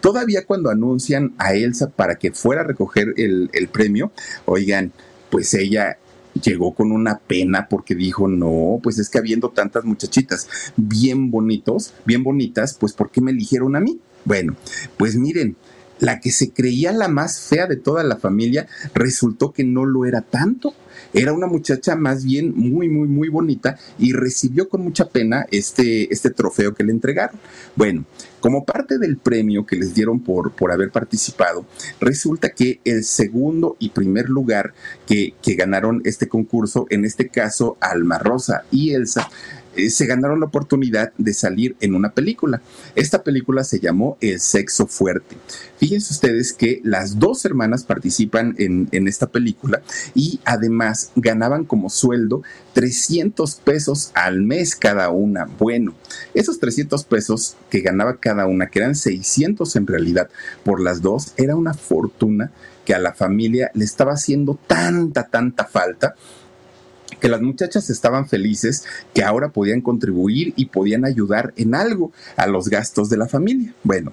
[0.00, 4.12] Todavía cuando anuncian a Elsa para que fuera a recoger el, el premio,
[4.44, 4.92] oigan,
[5.30, 5.98] pues ella
[6.42, 11.92] llegó con una pena porque dijo, no, pues es que habiendo tantas muchachitas bien bonitos,
[12.04, 14.00] bien bonitas, pues ¿por qué me eligieron a mí?
[14.24, 14.56] Bueno,
[14.96, 15.56] pues miren,
[15.98, 20.04] la que se creía la más fea de toda la familia resultó que no lo
[20.04, 20.74] era tanto.
[21.12, 26.12] Era una muchacha más bien muy, muy, muy bonita y recibió con mucha pena este,
[26.12, 27.38] este trofeo que le entregaron.
[27.74, 28.04] Bueno,
[28.40, 31.64] como parte del premio que les dieron por, por haber participado,
[32.00, 34.74] resulta que el segundo y primer lugar
[35.06, 39.28] que, que ganaron este concurso, en este caso Alma Rosa y Elsa,
[39.76, 42.62] eh, se ganaron la oportunidad de salir en una película.
[42.94, 45.36] Esta película se llamó El Sexo Fuerte.
[45.78, 49.82] Fíjense ustedes que las dos hermanas participan en, en esta película
[50.14, 55.46] y además ganaban como sueldo 300 pesos al mes cada una.
[55.58, 55.94] Bueno,
[56.34, 60.28] esos 300 pesos que ganaba cada una, que eran 600 en realidad
[60.64, 62.50] por las dos, era una fortuna
[62.84, 66.14] que a la familia le estaba haciendo tanta, tanta falta
[67.20, 72.46] que las muchachas estaban felices que ahora podían contribuir y podían ayudar en algo a
[72.46, 73.74] los gastos de la familia.
[73.82, 74.12] Bueno,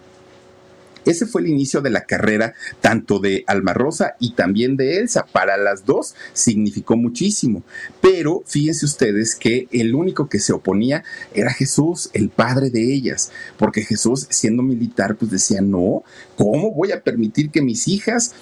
[1.06, 5.26] ese fue el inicio de la carrera tanto de Alma Rosa y también de Elsa.
[5.32, 7.64] Para las dos significó muchísimo.
[8.02, 13.32] Pero fíjense ustedes que el único que se oponía era Jesús, el padre de ellas.
[13.58, 16.04] Porque Jesús, siendo militar, pues decía, no,
[16.38, 18.34] ¿cómo voy a permitir que mis hijas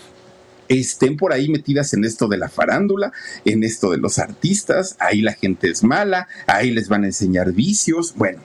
[0.79, 3.11] estén por ahí metidas en esto de la farándula,
[3.45, 7.51] en esto de los artistas, ahí la gente es mala, ahí les van a enseñar
[7.51, 8.13] vicios.
[8.15, 8.41] Bueno,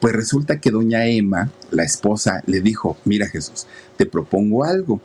[0.00, 3.66] pues resulta que doña Emma, la esposa, le dijo, mira Jesús,
[3.96, 5.00] te propongo algo.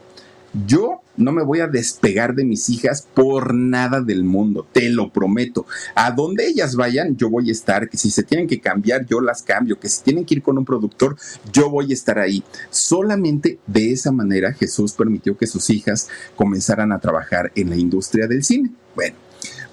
[0.65, 5.11] Yo no me voy a despegar de mis hijas por nada del mundo, te lo
[5.11, 5.65] prometo.
[5.95, 9.21] A donde ellas vayan, yo voy a estar, que si se tienen que cambiar, yo
[9.21, 11.17] las cambio, que si tienen que ir con un productor,
[11.51, 12.43] yo voy a estar ahí.
[12.69, 18.27] Solamente de esa manera Jesús permitió que sus hijas comenzaran a trabajar en la industria
[18.27, 18.71] del cine.
[18.95, 19.15] Bueno,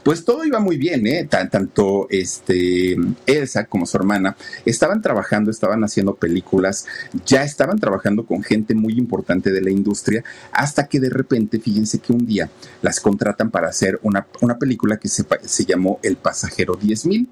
[0.03, 1.29] pues todo iba muy bien, ¿eh?
[1.29, 6.87] tanto este, Elsa como su hermana estaban trabajando, estaban haciendo películas,
[7.25, 12.01] ya estaban trabajando con gente muy importante de la industria, hasta que de repente, fíjense
[12.01, 12.51] que un día
[12.83, 14.27] las contratan para hacer una,
[14.59, 17.27] película que se, se llamó El Pasajero 10.000.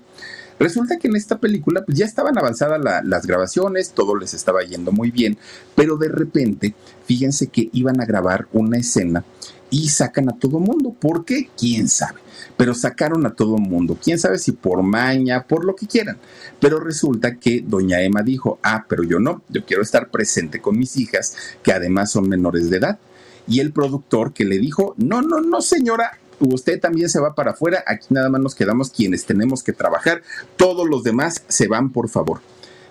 [0.60, 4.92] Resulta que en esta película pues, ya estaban avanzadas las grabaciones, todo les estaba yendo
[4.92, 5.38] muy bien,
[5.74, 6.74] pero de repente,
[7.06, 9.24] fíjense que iban a grabar una escena
[9.70, 10.94] y sacan a todo mundo.
[10.98, 11.48] ¿Por qué?
[11.56, 12.20] ¿Quién sabe?
[12.60, 13.96] pero sacaron a todo mundo.
[14.02, 16.18] Quién sabe si por maña, por lo que quieran.
[16.60, 20.78] Pero resulta que doña Emma dijo, ah, pero yo no, yo quiero estar presente con
[20.78, 22.98] mis hijas, que además son menores de edad.
[23.46, 27.52] Y el productor que le dijo, no, no, no, señora, usted también se va para
[27.52, 30.22] afuera, aquí nada más nos quedamos quienes tenemos que trabajar,
[30.56, 32.40] todos los demás se van, por favor.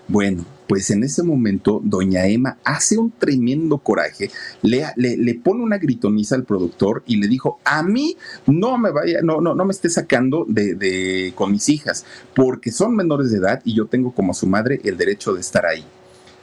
[0.08, 4.30] Bueno, pues en ese momento doña Emma hace un tremendo coraje,
[4.62, 9.20] le, le, pone una gritoniza al productor y le dijo, a mí no me vaya,
[9.20, 12.04] no, no, no me esté sacando de, de, con mis hijas,
[12.36, 15.66] porque son menores de edad y yo tengo como su madre el derecho de estar
[15.66, 15.84] ahí.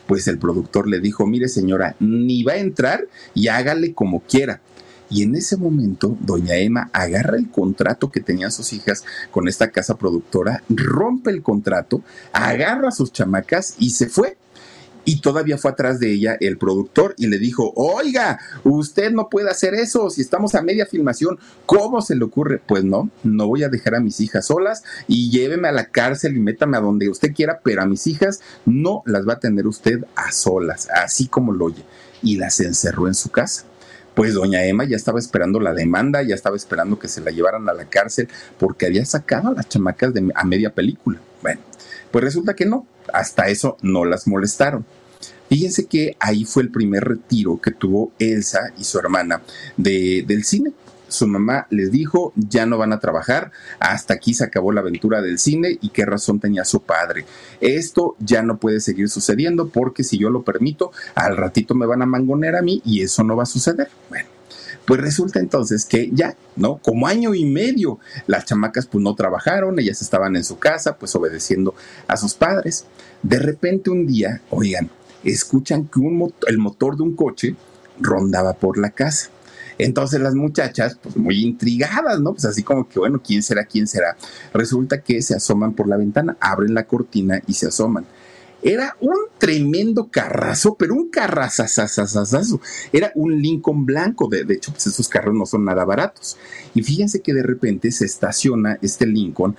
[0.07, 4.59] Pues el productor le dijo, mire señora, ni va a entrar y hágale como quiera.
[5.09, 9.71] Y en ese momento, doña Emma agarra el contrato que tenían sus hijas con esta
[9.71, 12.01] casa productora, rompe el contrato,
[12.33, 14.37] agarra a sus chamacas y se fue
[15.07, 19.49] y todavía fue atrás de ella el productor y le dijo, oiga, usted no puede
[19.49, 22.61] hacer eso, si estamos a media filmación, ¿cómo se le ocurre?
[22.67, 26.35] Pues no, no voy a dejar a mis hijas solas y lléveme a la cárcel
[26.35, 29.65] y métame a donde usted quiera, pero a mis hijas no las va a tener
[29.65, 31.85] usted a solas, así como lo oye.
[32.21, 33.63] Y las encerró en su casa
[34.17, 37.69] pues doña Emma ya estaba esperando la demanda, ya estaba esperando que se la llevaran
[37.69, 38.27] a la cárcel
[38.57, 41.19] porque había sacado a las chamacas a media película.
[41.43, 41.61] Bueno,
[42.09, 44.87] pues resulta que no, hasta eso no las molestaron.
[45.49, 49.43] Fíjense que ahí fue el primer retiro que tuvo Elsa y su hermana
[49.77, 50.73] de, del cine
[51.07, 55.21] su mamá les dijo, ya no van a trabajar, hasta aquí se acabó la aventura
[55.21, 57.25] del cine y qué razón tenía su padre.
[57.61, 62.01] Esto ya no puede seguir sucediendo porque si yo lo permito, al ratito me van
[62.01, 63.89] a mangonear a mí y eso no va a suceder.
[64.09, 64.29] Bueno.
[64.87, 66.77] Pues resulta entonces que ya, ¿no?
[66.77, 71.13] Como año y medio, las chamacas pues no trabajaron, ellas estaban en su casa, pues
[71.13, 71.75] obedeciendo
[72.07, 72.85] a sus padres.
[73.21, 74.89] De repente un día, oigan,
[75.25, 77.57] escuchan que un el motor de un coche
[77.99, 79.29] rondaba por la casa.
[79.77, 82.33] Entonces las muchachas, pues muy intrigadas, ¿no?
[82.33, 83.65] Pues así como que, bueno, ¿quién será?
[83.65, 84.17] ¿Quién será?
[84.53, 88.05] Resulta que se asoman por la ventana, abren la cortina y se asoman.
[88.63, 92.59] Era un tremendo carrazo, pero un carrazazazazazo.
[92.91, 94.27] Era un Lincoln blanco.
[94.27, 96.37] De, hecho, pues esos carros no son nada baratos.
[96.73, 99.55] Y fíjense que de repente se estaciona este Lincoln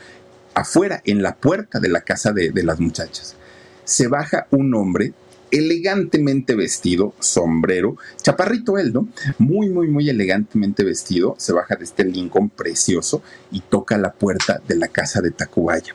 [0.54, 3.36] afuera, en la puerta de la casa de, de las muchachas.
[3.84, 5.14] Se baja un hombre
[5.50, 9.08] elegantemente vestido, sombrero, chaparrito él, ¿no?
[9.38, 14.60] Muy, muy, muy elegantemente vestido, se baja de este Lincoln precioso y toca la puerta
[14.66, 15.94] de la casa de Tacubaya.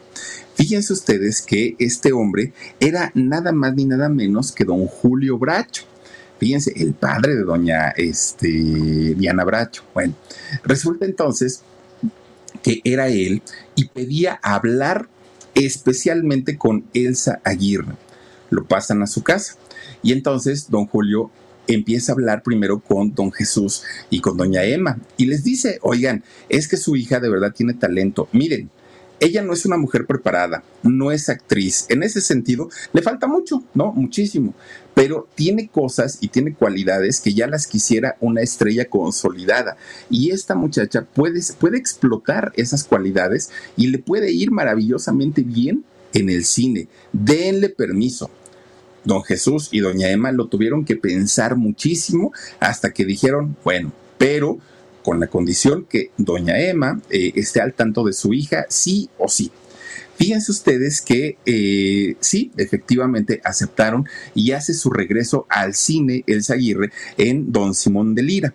[0.56, 5.84] Fíjense ustedes que este hombre era nada más ni nada menos que don Julio Bracho.
[6.40, 9.84] Fíjense, el padre de doña este, Diana Bracho.
[9.94, 10.14] Bueno,
[10.64, 11.64] resulta entonces
[12.62, 13.42] que era él
[13.76, 15.08] y pedía hablar
[15.56, 17.96] especialmente con Elsa Aguirre.
[18.54, 19.56] Lo pasan a su casa
[20.04, 21.32] y entonces don Julio
[21.66, 26.24] empieza a hablar primero con don Jesús y con doña Emma y les dice, oigan,
[26.50, 28.30] es que su hija de verdad tiene talento.
[28.32, 28.70] Miren,
[29.20, 31.86] ella no es una mujer preparada, no es actriz.
[31.90, 33.92] En ese sentido, le falta mucho, ¿no?
[33.94, 34.54] Muchísimo.
[34.94, 39.78] Pero tiene cosas y tiene cualidades que ya las quisiera una estrella consolidada.
[40.10, 46.30] Y esta muchacha puede, puede explotar esas cualidades y le puede ir maravillosamente bien en
[46.30, 46.90] el cine.
[47.14, 48.30] Denle permiso.
[49.04, 54.60] Don Jesús y doña Emma lo tuvieron que pensar muchísimo hasta que dijeron, bueno, pero
[55.04, 59.28] con la condición que doña Emma eh, esté al tanto de su hija, sí o
[59.28, 59.52] sí.
[60.16, 66.92] Fíjense ustedes que eh, sí, efectivamente aceptaron y hace su regreso al cine Elsa Aguirre
[67.18, 68.54] en Don Simón de Lira.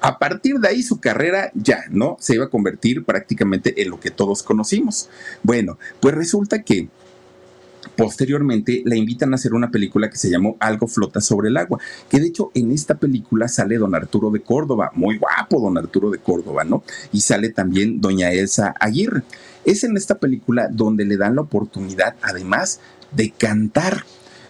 [0.00, 2.16] A partir de ahí su carrera ya, ¿no?
[2.18, 5.08] Se iba a convertir prácticamente en lo que todos conocimos.
[5.44, 6.88] Bueno, pues resulta que
[7.96, 11.78] Posteriormente la invitan a hacer una película que se llamó Algo flota sobre el agua,
[12.08, 16.10] que de hecho en esta película sale don Arturo de Córdoba, muy guapo don Arturo
[16.10, 16.82] de Córdoba, ¿no?
[17.12, 19.22] Y sale también doña Elsa Aguirre.
[19.64, 22.80] Es en esta película donde le dan la oportunidad, además,
[23.12, 24.04] de cantar.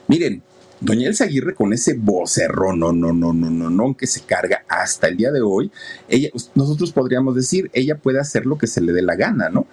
[0.09, 0.43] Miren,
[0.83, 4.65] Doña Elsa Aguirre con ese vocerrón, no, no, no, no, no, no, que se carga
[4.69, 5.71] hasta el día de hoy,
[6.09, 9.69] ella, nosotros podríamos decir, ella puede hacer lo que se le dé la gana, ¿no?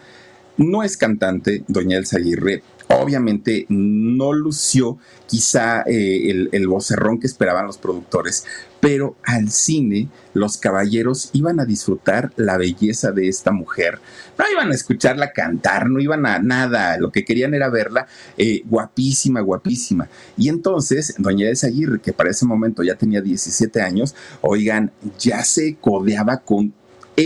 [0.59, 7.27] No es cantante, Doña Elsa Aguirre, obviamente no lució quizá eh, el, el, vocerrón que
[7.27, 8.43] esperaban los productores,
[8.81, 13.99] pero al cine los caballeros iban a disfrutar la belleza de esta mujer.
[14.37, 18.63] No iban a escucharla cantar, no iban a nada, lo que querían era verla eh,
[18.65, 20.09] guapísima, guapísima.
[20.35, 25.41] Y entonces, doña Elsa Aguirre, que para ese momento ya tenía 17 años, oigan, ya
[25.45, 26.73] se codeaba con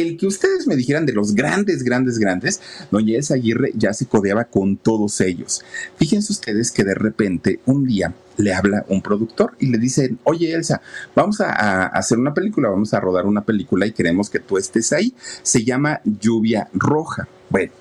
[0.02, 4.08] el que ustedes me dijeran de los grandes, grandes, grandes, doña Elsa Aguirre ya se
[4.08, 5.64] codeaba con todos ellos.
[5.98, 10.52] Fíjense ustedes que de repente un día le habla un productor y le dice, oye
[10.52, 10.82] Elsa,
[11.16, 14.92] vamos a, hacer una película, vamos a rodar una película y queremos que tú estés
[14.94, 15.14] ahí.
[15.44, 17.28] Se llama Lluvia Roja.
[17.52, 17.72] Bueno,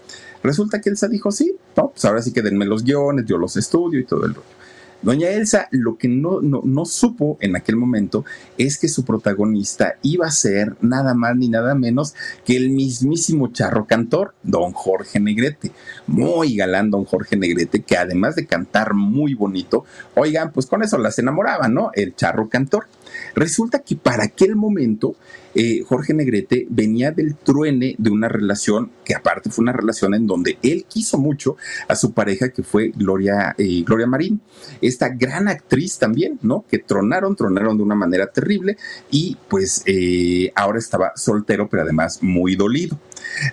[0.43, 3.99] resulta que Elsa dijo, sí, pues ahora sí que denme los guiones, yo los estudio
[4.01, 4.62] y todo el rollo.
[5.03, 8.25] Doña Elsa lo que no, no, supo en aquel momento
[8.57, 13.49] es que su protagonista iba a ser nada más ni nada menos que el mismísimo
[13.49, 15.73] charro cantor, don Jorge Negrete.
[16.07, 19.85] Muy galán don Jorge Negrete, que además de cantar muy bonito,
[20.15, 21.91] oigan, pues con eso las enamoraba, ¿no?
[21.95, 22.87] El charro cantor.
[23.35, 25.17] Resulta que para aquel momento
[25.55, 30.27] eh, Jorge Negrete venía del truene de una relación que aparte fue una relación en
[30.27, 31.57] donde él quiso mucho
[31.89, 34.41] a su pareja que fue Gloria, eh, Gloria Marín,
[34.81, 36.65] esta gran actriz también, ¿no?
[36.71, 38.77] Que tronaron, tronaron de una manera terrible
[39.11, 42.99] y pues eh, ahora estaba soltero pero además muy dolido.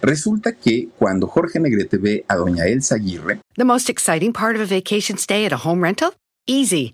[0.02, 4.62] Resulta que cuando Jorge Negrete ve a doña Elsa Aguirre, The most exciting part of
[4.62, 6.14] a vacation stay at a home rental?
[6.48, 6.94] Easy.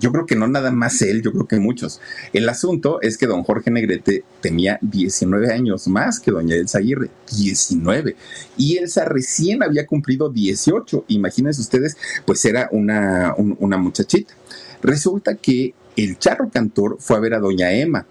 [0.00, 2.00] Yo creo que no nada más él, yo creo que muchos.
[2.32, 7.10] El asunto es que don Jorge Negrete tenía 19 años más que doña Elsa Aguirre,
[7.36, 8.16] 19.
[8.56, 11.04] Y Elsa recién había cumplido 18.
[11.08, 14.34] Imagínense ustedes, pues era una, un, una muchachita.
[14.82, 18.06] Resulta que el charro cantor fue a ver a doña Emma.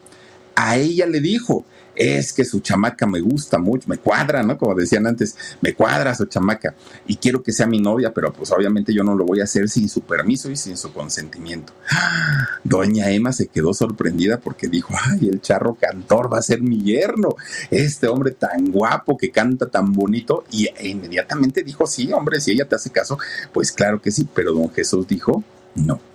[0.56, 1.65] A ella le dijo,
[1.96, 4.58] es que su chamaca me gusta mucho, me cuadra, ¿no?
[4.58, 6.76] Como decían antes, me cuadra su chamaca
[7.08, 9.70] y quiero que sea mi novia, pero pues obviamente yo no lo voy a hacer
[9.70, 11.74] sin su permiso y sin su consentimiento.
[12.64, 16.84] Doña Emma se quedó sorprendida porque dijo, ay, el charro cantor va a ser mi
[16.84, 17.36] yerno,
[17.72, 22.68] este hombre tan guapo que canta tan bonito y inmediatamente dijo, sí, hombre, si ella
[22.68, 23.18] te hace caso,
[23.54, 25.43] pues claro que sí, pero don Jesús dijo,
[25.76, 26.14] no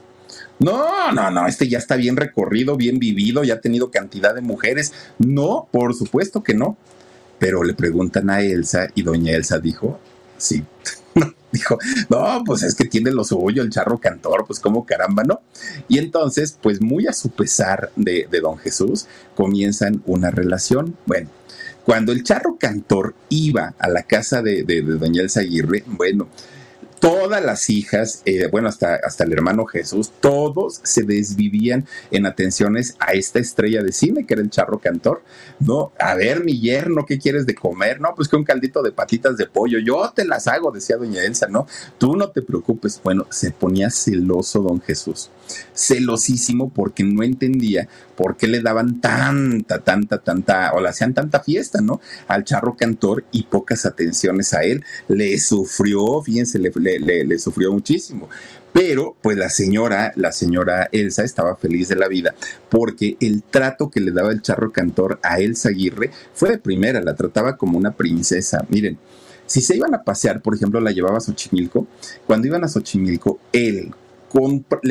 [0.60, 4.42] no, no, no, este ya está bien recorrido, bien vivido, ya ha tenido cantidad de
[4.42, 4.92] mujeres.
[5.18, 6.76] No, por supuesto que no.
[7.38, 9.98] Pero le preguntan a Elsa y doña Elsa dijo,
[10.40, 10.64] Sí.
[11.52, 15.40] dijo, no, pues es que tiene lo suyo el charro cantor, pues como caramba, ¿no?
[15.88, 19.06] Y entonces, pues muy a su pesar de, don Jesús,
[19.36, 20.96] comienzan una relación.
[21.06, 21.28] Bueno,
[21.84, 26.28] cuando el charro cantor iba a la casa de, de, de doña Elsa Aguirre, bueno,
[27.00, 32.94] todas las hijas, eh, bueno, hasta, hasta el hermano Jesús, todos se desvivían en atenciones
[33.00, 35.22] a esta estrella de cine que era el charro cantor.
[35.58, 38.00] No, a ver, mi yerno, ¿qué quieres de comer?
[38.00, 41.24] No, pues que un caldito de patitas de pollo, yo te las hago, decía doña
[41.24, 41.66] Elsa, ¿no?
[41.98, 43.00] Tú no te preocupes.
[43.02, 45.30] Bueno, se ponía celoso don Jesús,
[45.74, 47.88] celosísimo porque no entendía
[48.20, 52.02] por qué le daban tanta, tanta, tanta, o le hacían tanta fiesta, ¿no?
[52.28, 54.84] Al charro cantor y pocas atenciones a él.
[55.08, 58.28] Le sufrió, fíjense, le, le, sufrió muchísimo.
[58.74, 62.34] Pero, pues la señora, la señora Elsa estaba feliz de la vida
[62.68, 67.00] porque el trato que le daba el charro cantor a Elsa Aguirre fue de primera,
[67.00, 68.66] la trataba como una princesa.
[68.68, 68.98] Miren,
[69.46, 71.86] si se iban a pasear, por ejemplo, la llevaba a Xochimilco,
[72.26, 73.94] cuando iban a Xochimilco, él,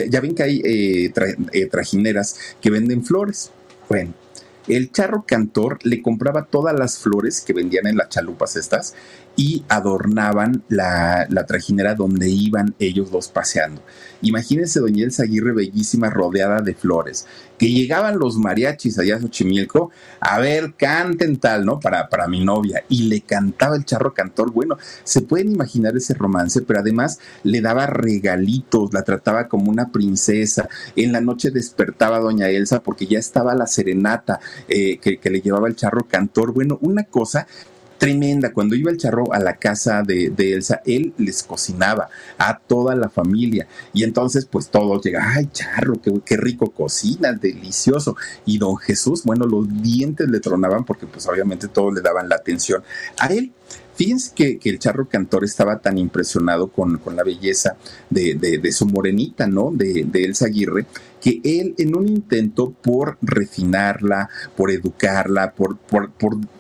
[0.10, 1.14] ya ven que hay eh,
[1.54, 3.52] eh, trajineras que venden flores.
[3.88, 4.14] Bueno,
[4.68, 8.94] el charro cantor le compraba todas las flores que vendían en las chalupas estas
[9.40, 13.82] y adornaban la, trajinera donde iban ellos dos paseando.
[14.22, 17.26] Imagínense doña Elsa Aguirre bellísima rodeada de flores,
[17.58, 21.80] que llegaban los mariachis allá a Xochimilco, a ver, canten tal, ¿no?
[21.80, 22.84] Para, para mi novia.
[22.90, 24.52] Y le cantaba el charro cantor.
[24.52, 29.90] Bueno, se pueden imaginar ese romance, pero además le daba regalitos, la trataba como una
[29.90, 30.68] princesa.
[30.98, 35.40] En la noche despertaba doña Elsa porque ya estaba la serenata eh, que, que le
[35.40, 36.52] llevaba el charro cantor.
[36.52, 37.48] Bueno, una cosa
[38.00, 38.52] tremenda.
[38.52, 43.10] Cuando iba el charro a la casa de, Elsa, él les cocinaba a toda la
[43.10, 43.68] familia.
[43.94, 48.16] Y entonces, pues todos llegan, ay, charro, qué, rico cocina, delicioso.
[48.46, 52.36] Y don Jesús, bueno, los dientes le tronaban porque pues obviamente todos le daban la
[52.36, 52.82] atención
[53.20, 53.52] a él.
[53.94, 57.76] Fíjense que, el charro cantor estaba tan impresionado con, la belleza
[58.10, 59.72] de, su morenita, ¿no?
[59.74, 60.86] De, de Elsa Aguirre,
[61.22, 66.12] que él en un intento por refinarla, por educarla, por, por,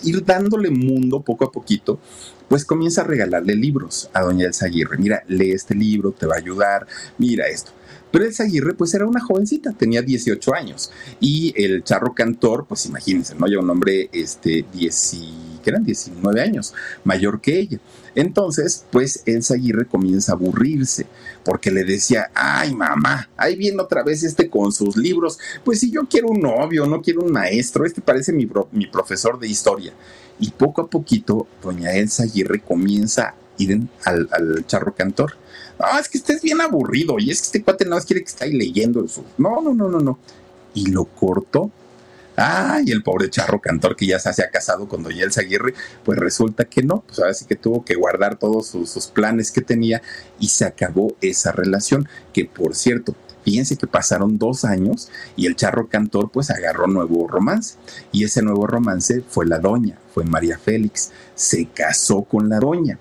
[0.03, 1.99] ir dándole mundo poco a poquito,
[2.47, 4.97] pues comienza a regalarle libros a doña Elsa Aguirre.
[4.97, 6.87] Mira, lee este libro, te va a ayudar,
[7.17, 7.71] mira esto.
[8.11, 10.91] Pero Elsa Aguirre, pues era una jovencita, tenía 18 años.
[11.19, 13.47] Y el charro cantor, pues imagínense, ¿no?
[13.47, 15.17] Ya un hombre, este, 10
[15.63, 17.79] que eran 19 años, mayor que ella.
[18.15, 21.05] Entonces, pues Elsa Aguirre comienza a aburrirse,
[21.49, 25.89] porque le decía, ay mamá, ahí viene otra vez este con sus libros, pues si
[25.89, 29.91] yo quiero un novio, no quiero un maestro, este parece mi, mi profesor de historia.
[30.39, 35.37] Y poco a poquito, doña Elsa Aguirre comienza a ir al, al charro cantor.
[35.79, 38.45] Ah, es que estés bien aburrido, y es que este cuate no quiere que esté
[38.45, 39.07] ahí leyendo.
[39.07, 39.23] Su...
[39.39, 40.19] No, no, no, no, no.
[40.75, 41.71] Y lo cortó
[42.41, 45.73] Ay, el pobre charro cantor que ya se ha casado con Doña Elsa Aguirre,
[46.05, 49.51] pues resulta que no, pues ahora sí que tuvo que guardar todos sus, sus planes
[49.51, 50.01] que tenía
[50.39, 55.55] y se acabó esa relación, que por cierto, Fíjense que pasaron dos años y el
[55.55, 57.77] charro cantor pues agarró nuevo romance.
[58.11, 61.11] Y ese nuevo romance fue la doña, fue María Félix.
[61.35, 62.99] Se casó con la doña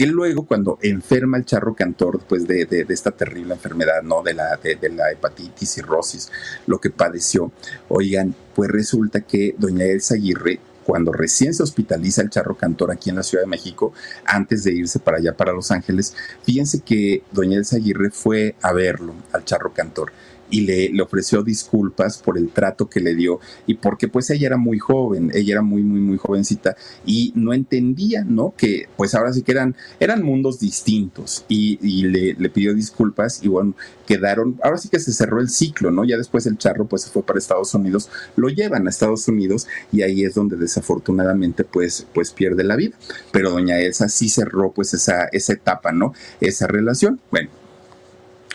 [0.00, 4.22] que luego cuando enferma el charro cantor, pues de, de, esta terrible enfermedad, ¿no?
[4.22, 6.32] De la, de, la hepatitis, cirrosis,
[6.66, 7.52] lo que padeció,
[7.90, 13.10] oigan, pues resulta que doña Elsa Aguirre cuando recién se hospitaliza el charro cantor aquí
[13.10, 13.92] en la Ciudad de México,
[14.24, 18.72] antes de irse para allá, para Los Ángeles, fíjense que doña Elsa Aguirre fue a
[18.72, 20.12] verlo al charro cantor
[20.50, 24.48] y le, le, ofreció disculpas por el trato que le dio y porque pues ella
[24.48, 28.54] era muy joven, ella era muy, muy, muy jovencita y no entendía, ¿no?
[28.56, 33.42] Que pues ahora sí que eran, eran mundos distintos y, y le, le, pidió disculpas
[33.42, 33.74] y bueno,
[34.06, 36.04] quedaron, ahora sí que se cerró el ciclo, ¿no?
[36.04, 39.66] Ya después el charro pues se fue para Estados Unidos, lo llevan a Estados Unidos
[39.92, 42.96] y ahí es donde desafortunadamente pues, pues pierde la vida.
[43.32, 46.12] Pero doña Elsa sí cerró pues esa, esa etapa, ¿no?
[46.40, 47.20] Esa relación.
[47.30, 47.50] Bueno,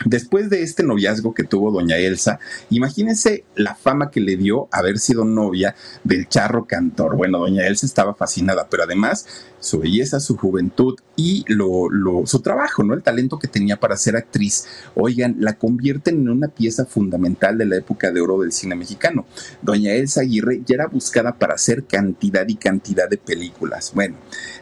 [0.04, 2.38] Después de este noviazgo que tuvo doña Elsa,
[2.68, 5.74] imagínense la fama que le dio haber sido novia
[6.04, 7.16] del charro cantor.
[7.16, 9.26] Bueno, doña Elsa estaba fascinada, pero además
[9.60, 11.88] su belleza, su juventud y lo,
[12.26, 12.94] su trabajo, ¿no?
[12.94, 17.66] El talento que tenía para ser actriz, oigan, la convierten en una pieza fundamental de
[17.66, 19.26] la época de oro del cine mexicano.
[19.62, 23.92] Doña Elsa Aguirre ya era buscada para hacer cantidad y cantidad de películas.
[23.94, 24.16] Bueno,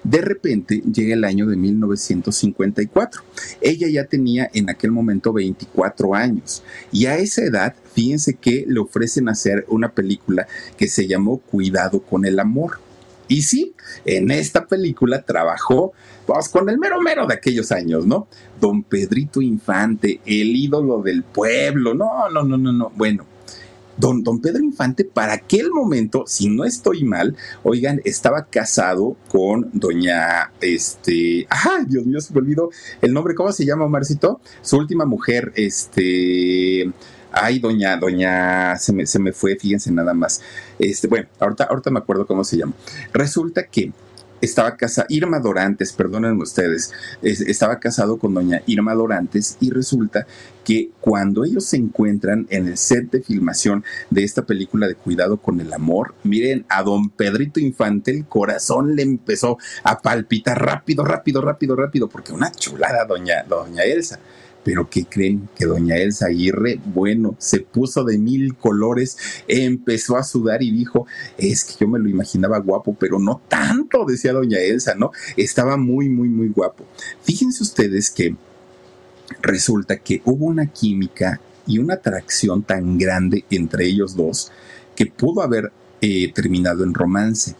[0.04, 3.22] de repente llega el año de 1954.
[3.60, 8.80] Ella ya tenía en aquel momento 24 años y a esa edad, fíjense que le
[8.80, 12.78] ofrecen hacer una película que se llamó Cuidado con el amor.
[13.28, 15.92] Y sí, en esta película trabajó
[16.52, 18.28] con el mero mero de aquellos años, ¿no?
[18.60, 21.94] Don Pedrito Infante, el ídolo del pueblo.
[21.94, 22.92] No, no, no, no, no.
[22.96, 23.26] Bueno,
[23.96, 29.70] don, don Pedro Infante, para aquel momento, si no estoy mal, oigan, estaba casado con
[29.72, 32.70] doña, este, ajá, Dios mío, se me olvidó
[33.00, 34.40] el nombre, ¿cómo se llama, Marcito?
[34.62, 36.92] Su última mujer, este...
[37.34, 40.40] Ay, doña, doña, se me, se me fue, fíjense nada más.
[40.78, 42.74] Este, bueno, ahorita, ahorita me acuerdo cómo se llama.
[43.12, 43.92] Resulta que
[44.44, 50.26] estaba casado, Irma Dorantes, perdónenme ustedes, estaba casado con doña Irma Dorantes y resulta
[50.64, 55.38] que cuando ellos se encuentran en el set de filmación de esta película de Cuidado
[55.38, 61.04] con el Amor, miren, a don Pedrito Infante el corazón le empezó a palpitar rápido,
[61.04, 64.18] rápido, rápido, rápido, porque una chulada doña, doña Elsa.
[64.64, 65.48] Pero ¿qué creen?
[65.54, 71.06] Que doña Elsa Aguirre, bueno, se puso de mil colores, empezó a sudar y dijo,
[71.36, 75.12] es que yo me lo imaginaba guapo, pero no tanto, decía doña Elsa, ¿no?
[75.36, 76.84] Estaba muy, muy, muy guapo.
[77.22, 78.34] Fíjense ustedes que
[79.42, 84.50] resulta que hubo una química y una atracción tan grande entre ellos dos
[84.96, 87.54] que pudo haber eh, terminado en romance.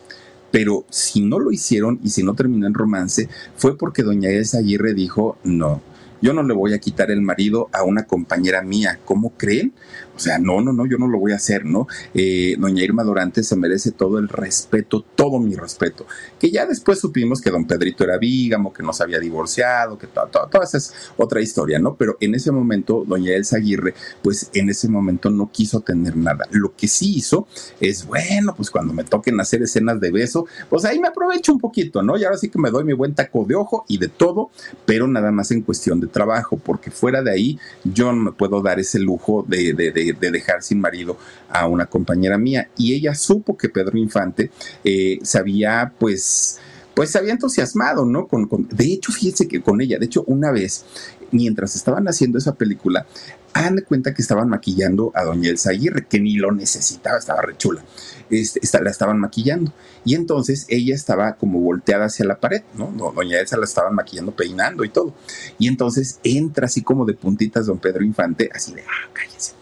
[0.51, 4.59] Pero si no lo hicieron y si no terminó en romance, fue porque doña Elsa
[4.59, 5.83] Aguirre dijo, no,
[6.25, 8.99] yo no le voy a quitar el marido a una compañera mía.
[9.05, 9.75] ¿Cómo creen?
[10.17, 11.87] O sea, no, no, no, yo no lo voy a hacer, ¿no?
[12.15, 16.07] Eh, doña Irma Dorante se merece todo el respeto, todo mi respeto.
[16.39, 20.07] Que ya después supimos que don Pedrito era vígamo, que no se había divorciado, que
[20.07, 21.97] toda, toda, esa es otra historia, ¿no?
[21.97, 26.47] Pero en ese momento, doña Elsa Aguirre, pues en ese momento no quiso tener nada.
[26.51, 27.49] Lo que sí hizo
[27.81, 31.61] es, bueno, pues cuando me toquen hacer escenas de beso, pues ahí me aprovecho un
[31.61, 32.17] poquito, ¿no?
[32.17, 34.51] Y ahora sí que me doy mi buen taco de ojo y de todo,
[34.87, 38.63] pero nada más en cuestión de trabajo, porque fuera de ahí yo no me puedo
[38.63, 41.17] dar ese lujo de, de de, dejar sin marido
[41.49, 42.69] a una compañera mía.
[42.77, 44.51] Y ella supo que Pedro Infante
[44.85, 46.59] eh, se había, pues,
[46.95, 48.29] pues se había entusiasmado, ¿no?
[48.29, 50.85] Con, de hecho, fíjense que con ella, de hecho, una vez,
[51.31, 53.07] mientras estaban haciendo esa película,
[53.55, 57.41] hagan de cuenta que estaban maquillando a Doña Elsa Aguirre, que ni lo necesitaba, estaba
[57.41, 57.85] rechula.
[58.31, 59.73] Este, la estaban maquillando.
[60.05, 62.93] Y entonces ella estaba como volteada hacia la pared, ¿no?
[63.15, 65.15] Doña Elsa la estaban maquillando, peinando y todo.
[65.59, 69.55] Y entonces entra así como de puntitas don Pedro Infante, así de, ah, cállese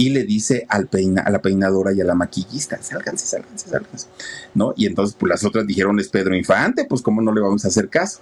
[0.00, 4.06] y le dice al peina, a la peinadora y a la maquillista, sálganse, sálganse, sálganse,
[4.54, 4.72] ¿no?
[4.74, 7.68] Y entonces pues las otras dijeron, es Pedro Infante, pues cómo no le vamos a
[7.68, 8.20] hacer caso.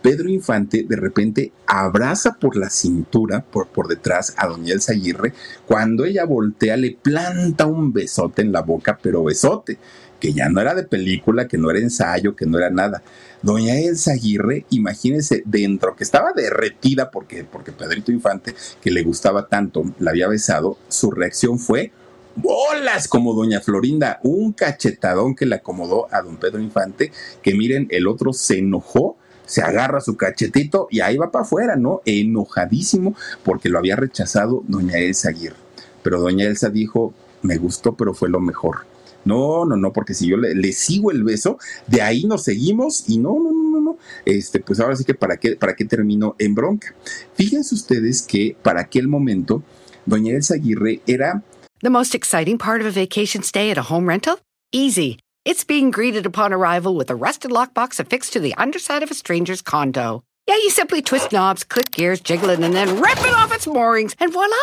[0.00, 5.32] Pedro Infante de repente abraza por la cintura, por, por detrás, a doña Elsa Aguirre.
[5.66, 9.78] Cuando ella voltea, le planta un besote en la boca, pero besote,
[10.22, 13.02] que ya no era de película, que no era ensayo, que no era nada.
[13.42, 19.48] Doña Elsa Aguirre, imagínense, dentro, que estaba derretida porque, porque Pedrito Infante, que le gustaba
[19.48, 21.90] tanto, la había besado, su reacción fue
[22.36, 27.10] bolas como doña Florinda, un cachetadón que le acomodó a don Pedro Infante,
[27.42, 31.74] que miren, el otro se enojó, se agarra su cachetito y ahí va para afuera,
[31.74, 32.00] ¿no?
[32.04, 35.56] Enojadísimo porque lo había rechazado doña Elsa Aguirre.
[36.04, 37.12] Pero doña Elsa dijo,
[37.42, 38.92] me gustó, pero fue lo mejor.
[39.24, 43.18] No, no, no, porque si yo le, sigo el beso, de ahí nos seguimos y
[43.18, 46.54] no, no, no, no, Este, pues ahora sí que para qué, para qué termino en
[46.54, 46.94] bronca.
[47.34, 49.62] Fíjense ustedes que para aquel momento,
[50.06, 51.42] doña Elsa Aguirre era.
[51.82, 54.38] The most exciting part of a vacation stay at a home rental?
[54.72, 55.18] Easy.
[55.44, 59.14] It's being greeted upon arrival with a rusted lockbox affixed to the underside of a
[59.14, 60.22] stranger's condo.
[60.46, 63.66] Yeah, you simply twist knobs, click gears, jiggle it, and then rip it off its
[63.66, 64.56] moorings, and voila!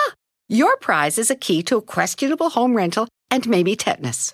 [0.47, 4.34] Your prize is a key to a questionable home rental and maybe tetanus.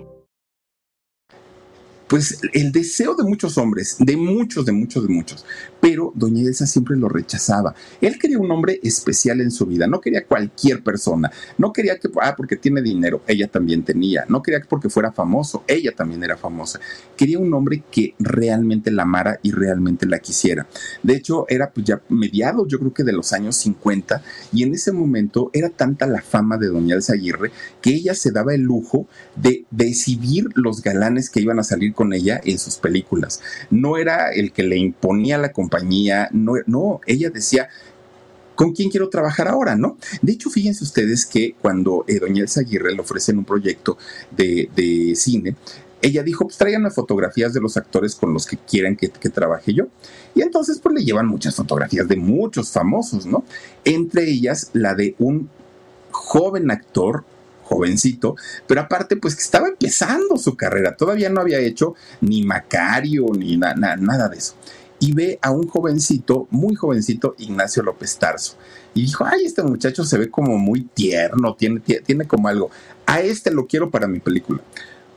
[2.11, 5.45] Pues el deseo de muchos hombres, de muchos, de muchos, de muchos,
[5.79, 7.73] pero doña Elsa siempre lo rechazaba.
[8.01, 12.09] Él quería un hombre especial en su vida, no quería cualquier persona, no quería que,
[12.21, 16.35] ah, porque tiene dinero, ella también tenía, no quería porque fuera famoso, ella también era
[16.35, 16.81] famosa,
[17.15, 20.67] quería un hombre que realmente la amara y realmente la quisiera.
[21.03, 24.73] De hecho, era pues ya mediados, yo creo que de los años 50, y en
[24.73, 28.63] ese momento era tanta la fama de doña Elsa Aguirre que ella se daba el
[28.63, 29.07] lujo
[29.37, 33.41] de decidir los galanes que iban a salir con ella en sus películas.
[33.69, 37.69] No era el que le imponía la compañía, no, no ella decía,
[38.55, 39.75] ¿con quién quiero trabajar ahora?
[39.75, 39.97] ¿No?
[40.21, 43.97] De hecho, fíjense ustedes que cuando eh, Doña Elsa Aguirre le ofrecen un proyecto
[44.35, 45.55] de, cine,
[46.01, 49.73] ella dijo, pues tráiganme fotografías de los actores con los que quieran que, que, trabaje
[49.73, 49.85] yo.
[50.33, 53.43] Y entonces, pues le llevan muchas fotografías de muchos famosos, ¿no?
[53.85, 55.49] Entre ellas la de un
[56.11, 57.23] joven actor
[57.71, 58.35] jovencito,
[58.67, 63.55] pero aparte pues que estaba empezando su carrera, todavía no había hecho ni Macario ni
[63.55, 64.55] nada de eso.
[64.99, 68.55] Y ve a un jovencito, muy jovencito, Ignacio López Tarso.
[68.93, 72.69] Y dijo, ay, este muchacho se ve como muy tierno, tiene, tiene como algo.
[73.07, 74.61] A este lo quiero para mi película.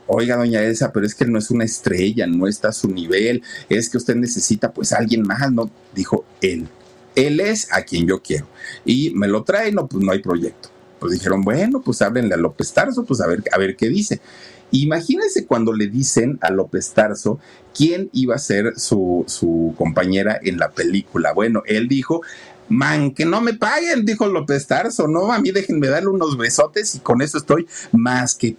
[0.07, 3.43] oiga, doña Elsa, pero es que no es una estrella, no está a su nivel,
[3.69, 5.69] es que usted necesita pues alguien más, ¿no?
[5.93, 6.67] Dijo él.
[7.15, 8.47] Él es a quien yo quiero.
[8.85, 10.69] Y me lo trae, no, pues no hay proyecto.
[11.05, 14.21] Pues dijeron, bueno, pues háblenle a López Tarso, pues a ver, a ver qué dice.
[14.71, 17.37] Imagínense cuando le dicen a López Tarso
[17.75, 21.31] quién iba a ser su, su compañera en la película.
[21.31, 22.23] Bueno, él dijo,
[22.67, 26.95] Man, que no me paguen, dijo López Tarso, no, a mí déjenme darle unos besotes
[26.95, 28.57] y con eso estoy más que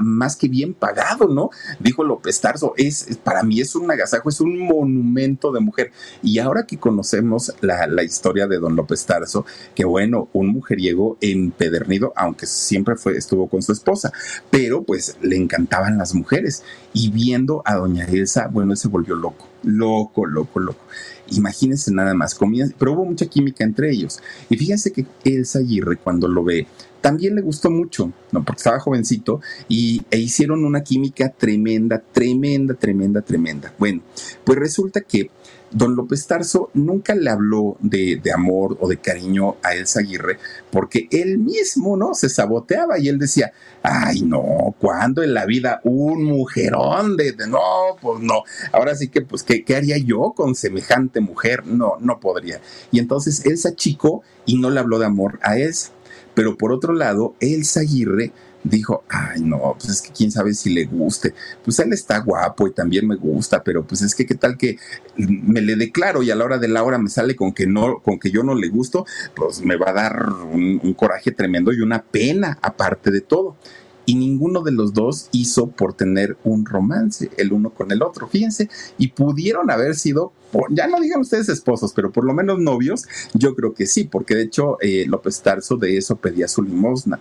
[0.00, 1.50] más que bien pagado, ¿no?
[1.80, 5.90] Dijo López Tarso, es, para mí es un agasajo, es un monumento de mujer.
[6.22, 9.44] Y ahora que conocemos la, historia de don López Tarso,
[9.74, 14.12] que bueno, un mujeriego empedernido, aunque siempre estuvo con su esposa,
[14.50, 16.62] pero pues le encantaban las mujeres.
[16.92, 20.84] Y viendo a doña Elsa, bueno, él se volvió loco, loco, loco, loco.
[21.30, 24.20] Imagínense nada más, comían, pero hubo mucha química entre ellos.
[24.48, 26.66] Y fíjense que Elsa Aguirre, cuando lo ve,
[27.00, 28.44] también le gustó mucho, ¿no?
[28.44, 33.72] Porque estaba jovencito y e hicieron una química tremenda, tremenda, tremenda, tremenda.
[33.78, 34.02] Bueno,
[34.44, 35.30] pues resulta que
[35.70, 40.38] don López Tarso nunca le habló de, amor o de cariño a Elsa Aguirre
[40.70, 42.14] porque él mismo, ¿no?
[42.14, 43.52] Se saboteaba y él decía,
[43.82, 48.42] ay, no, ¿cuándo en la vida un mujerón de, no, pues no.
[48.72, 51.66] Ahora sí que, pues, ¿qué, ¿qué, haría yo con semejante mujer?
[51.66, 52.60] No, no podría.
[52.90, 55.92] Y entonces Elsa chico y no le habló de amor a Elsa.
[56.34, 58.32] Pero por otro lado, Elsa Aguirre
[58.62, 61.34] dijo, ay no, pues es que quién sabe si le guste.
[61.64, 64.78] Pues él está guapo y también me gusta, pero pues es que qué tal que
[65.16, 68.00] me le declaro y a la hora de la hora me sale con que no,
[68.00, 71.80] con que yo no le gusto, pues me va a dar un, coraje tremendo y
[71.80, 73.56] una pena aparte de todo
[74.04, 78.26] y ninguno de los dos hizo por tener un romance el uno con el otro,
[78.26, 80.32] fíjense, y pudieron haber sido,
[80.70, 84.34] ya no digan ustedes esposos, pero por lo menos novios, yo creo que sí, porque
[84.34, 87.20] de hecho eh, López Tarso de eso pedía su limosna.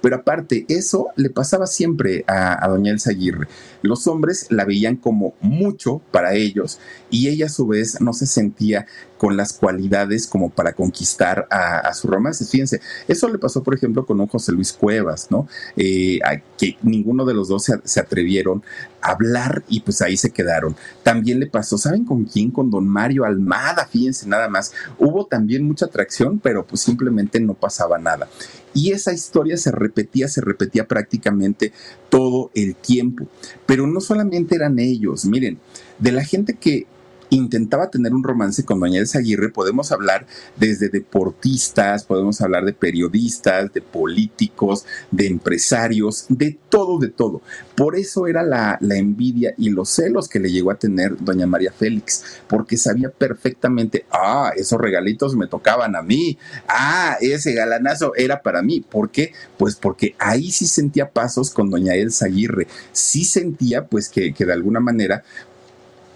[0.00, 3.48] Pero aparte, eso le pasaba siempre a, doña Elsa Aguirre.
[3.82, 6.78] Los hombres la veían como mucho para ellos
[7.10, 8.86] y ella a su vez no se sentía
[9.20, 12.46] con las cualidades como para conquistar a, su romance.
[12.46, 15.46] Fíjense, eso le pasó, por ejemplo, con un José Luis Cuevas, ¿no?
[15.76, 16.20] Eh,
[16.56, 18.62] que ninguno de los dos se, se, atrevieron
[19.02, 20.74] a hablar y pues ahí se quedaron.
[21.02, 22.50] También le pasó, ¿saben con quién?
[22.50, 24.72] Con don Mario Almada, fíjense nada más.
[24.98, 28.26] Hubo también mucha atracción, pero pues simplemente no pasaba nada.
[28.72, 31.74] Y esa historia se repetía, se repetía prácticamente
[32.08, 33.26] todo el tiempo.
[33.66, 35.58] Pero no solamente eran ellos, miren,
[35.98, 36.86] de la gente que
[37.30, 40.26] intentaba tener un romance con Doña Elsa Aguirre, podemos hablar
[40.56, 47.42] desde deportistas, podemos hablar de periodistas, de políticos, de empresarios, de todo, de todo.
[47.74, 51.46] Por eso era la, la envidia y los celos que le llegó a tener Doña
[51.46, 56.36] María Félix, porque sabía perfectamente, ah, esos regalitos me tocaban a mí,
[56.68, 58.80] ah, ese galanazo era para mí.
[58.80, 59.32] ¿Por qué?
[59.56, 64.44] Pues porque ahí sí sentía pasos con Doña Elsa Aguirre, sí sentía pues que, que
[64.44, 65.22] de alguna manera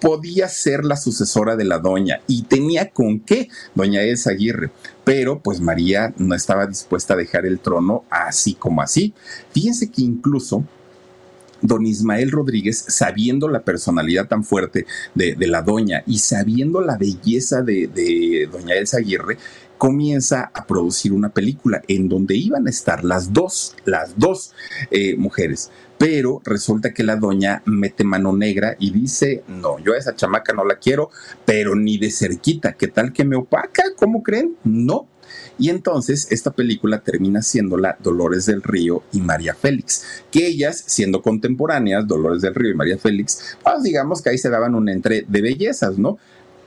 [0.04, 4.70] podía ser la sucesora de la doña y tenía con qué doña Elsa Aguirre.
[5.02, 9.14] Pero pues María no estaba dispuesta a dejar el trono así como así.
[9.52, 10.62] Fíjense que incluso
[11.62, 14.84] don Ismael Rodríguez, sabiendo la personalidad tan fuerte
[15.14, 19.38] de, la doña y sabiendo la belleza de, doña Elsa Aguirre,
[19.78, 24.52] comienza a producir una película en donde iban a estar las dos, las dos
[24.90, 29.98] eh, mujeres pero resulta que la doña mete mano negra y dice, no, yo a
[29.98, 31.10] esa chamaca no la quiero,
[31.44, 33.84] pero ni de cerquita, ¿qué tal que me opaca?
[33.96, 34.56] ¿Cómo creen?
[34.64, 35.08] No.
[35.58, 41.22] Y entonces esta película termina siéndola Dolores del Río y María Félix, que ellas, siendo
[41.22, 45.24] contemporáneas, Dolores del Río y María Félix, pues digamos que ahí se daban un entre
[45.28, 46.18] de bellezas, ¿no?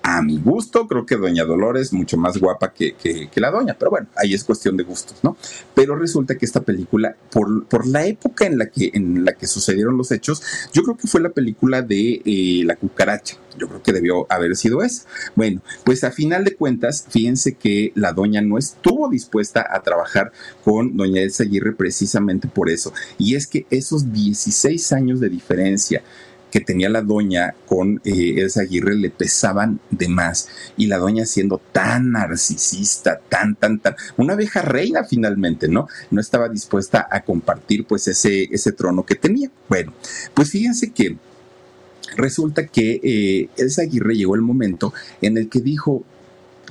[0.10, 2.96] A mi gusto, creo que Doña Dolores mucho más guapa que,
[3.36, 5.36] la Doña, pero bueno, ahí es cuestión de gustos, ¿no?
[5.76, 9.48] Pero resulta que esta película, por, por la época en la, que, en la que
[9.48, 10.42] sucedieron los hechos,
[10.72, 13.36] yo creo que fue la película de eh, La Cucaracha.
[13.58, 15.06] Yo creo que debió haber sido esa.
[15.36, 20.32] Bueno, pues a final de cuentas, fíjense que la doña no estuvo dispuesta a trabajar
[20.64, 22.94] con doña Elsa Aguirre precisamente por eso.
[23.18, 26.02] Y es que esos 16 años de diferencia
[26.52, 30.50] que tenía la doña con eh, Elsa Aguirre le pesaban de más.
[30.78, 35.88] Y la doña siendo tan narcisista, tan, tan, tan, una abeja reina finalmente, ¿no?
[36.12, 39.52] No estaba dispuesta a compartir pues ese, ese trono que tenía.
[39.70, 39.94] Bueno,
[40.34, 41.18] pues fíjense que
[42.16, 46.04] resulta que eh, Elsa Aguirre llegó el momento en el que dijo,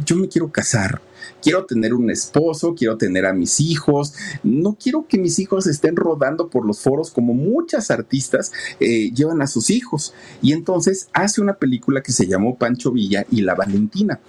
[0.05, 1.01] yo me quiero casar
[1.43, 5.97] quiero tener un esposo, quiero tener a mis hijos, no quiero que mis hijos estén
[5.97, 10.15] rodando por los foros como muchas artistas eh, llevan a sus hijos.
[10.43, 14.21] Y entonces hace una película que se llamó Pancho Villa y La Valentina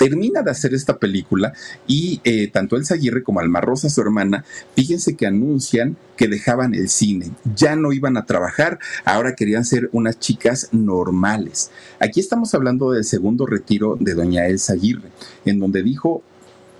[0.00, 1.52] termina de hacer esta película
[1.86, 6.74] y eh, tanto Elsa Aguirre como Alma Rosa, su hermana, fíjense que anuncian que dejaban
[6.74, 11.70] el cine, ya no iban a trabajar, ahora querían ser unas chicas normales.
[11.98, 15.10] Aquí estamos hablando del segundo retiro de doña Elsa Aguirre,
[15.44, 16.22] en donde dijo,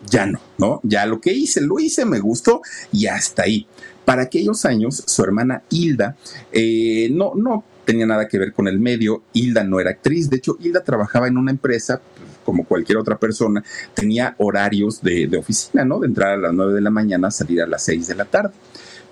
[0.08, 0.80] ya no, ¿no?
[0.82, 3.66] Ya lo que hice, lo hice, me gustó y hasta ahí.
[4.06, 6.16] Para aquellos años, su hermana Hilda
[6.52, 9.22] eh, no, no tenía nada que ver con el medio.
[9.34, 10.30] Hilda no era actriz.
[10.30, 12.00] De hecho, Hilda trabajaba en una empresa
[12.44, 13.62] como cualquier otra persona,
[13.94, 16.00] tenía horarios de, oficina, ¿no?
[16.00, 18.52] De entrar a las 9 de la mañana, salir a las 6 de la tarde.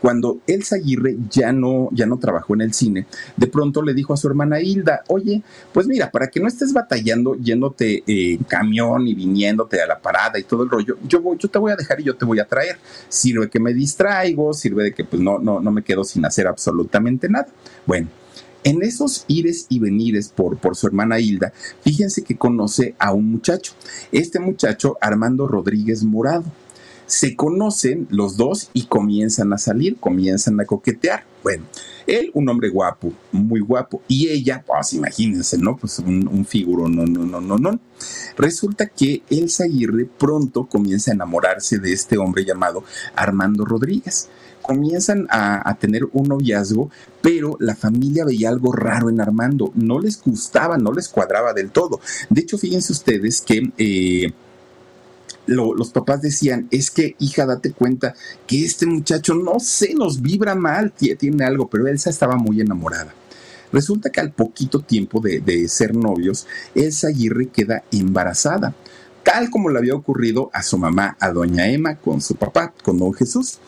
[0.01, 3.07] Cuando Elsa Aguirre ya no, ya no trabajó en el cine,
[3.37, 6.73] de pronto le dijo a su hermana Hilda, oye, pues mira, para que no estés
[6.73, 11.37] batallando yéndote en camión y viniéndote a la parada y todo el rollo, yo, voy,
[11.39, 12.79] yo te voy a dejar y yo te voy a traer.
[13.09, 16.47] Sirve que me distraigo, sirve de que pues no, no, no me quedo sin hacer
[16.47, 17.49] absolutamente nada.
[17.85, 18.07] Bueno,
[18.65, 21.53] en esos ires y venires por, por su hermana Hilda,
[21.83, 23.73] fíjense que conoce a un muchacho.
[24.13, 26.45] Este muchacho, Armando Rodríguez Morado
[27.09, 31.25] se conocen los dos y comienzan a salir, comienzan a coquetear.
[31.43, 31.65] Bueno,
[32.07, 35.77] él, un hombre guapo, muy guapo, y ella, pues imagínense, ¿no?
[35.79, 37.81] Pues un, un figuro, no, no, no, no, no.
[38.37, 42.85] Resulta que Elsa Aguirre pronto comienza a enamorarse de este hombre llamado
[43.17, 44.29] Armando Rodríguez
[44.69, 46.91] comienzan a, tener un noviazgo,
[47.23, 51.71] pero la familia veía algo raro en Armando, no les gustaba, no les cuadraba del
[51.71, 52.01] todo.
[52.29, 54.31] De hecho, fíjense ustedes que eh,
[55.47, 58.15] lo, los papás decían, es que hija, date cuenta
[58.47, 63.15] que este muchacho no sé, nos vibra mal, tiene algo, pero Elsa estaba muy enamorada.
[63.73, 68.75] Resulta que al poquito tiempo de, de ser novios, Elsa Aguirre queda embarazada
[69.29, 72.99] tal como le había ocurrido a su mamá, a doña Emma, con su papá, con
[72.99, 73.59] don Jesús.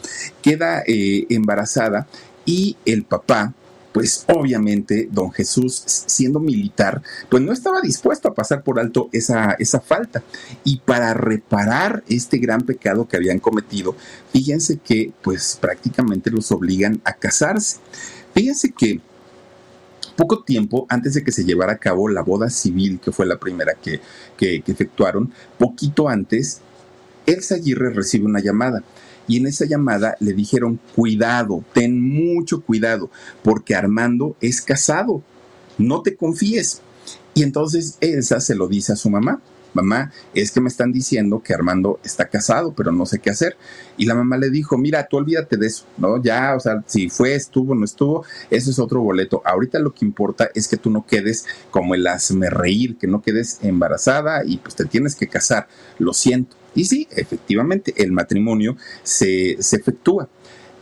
[0.40, 2.06] Queda eh, embarazada
[2.46, 3.52] y el papá
[3.92, 9.56] pues obviamente don Jesús, siendo militar, pues no estaba dispuesto a pasar por alto esa,
[9.58, 10.22] esa falta.
[10.64, 13.94] Y para reparar este gran pecado que habían cometido,
[14.32, 17.78] fíjense que pues prácticamente los obligan a casarse.
[18.32, 19.00] Fíjense que
[20.16, 23.38] poco tiempo antes de que se llevara a cabo la boda civil, que fue la
[23.38, 24.00] primera que,
[24.36, 26.60] que, efectuaron, poquito antes,
[27.26, 28.82] Elsa Aguirre recibe una llamada
[29.26, 33.10] y en esa llamada le dijeron, cuidado, ten mucho cuidado,
[33.42, 35.22] porque Armando es casado,
[35.78, 36.82] no te confíes.
[37.32, 39.40] Y entonces Elsa se lo dice a su mamá.
[39.74, 43.56] Mamá, es que me están diciendo que Armando está casado, pero no sé qué hacer.
[43.96, 46.22] Y la mamá le dijo, mira, tú olvídate de eso, ¿no?
[46.22, 49.42] Ya, o sea, si fue, estuvo, no estuvo, eso es otro boleto.
[49.44, 53.22] Ahorita lo que importa es que tú no quedes como el hazme reír, que no
[53.22, 55.68] quedes embarazada y pues te tienes que casar.
[55.98, 56.56] Lo siento.
[56.74, 60.28] Y sí, efectivamente, el matrimonio se, se efectúa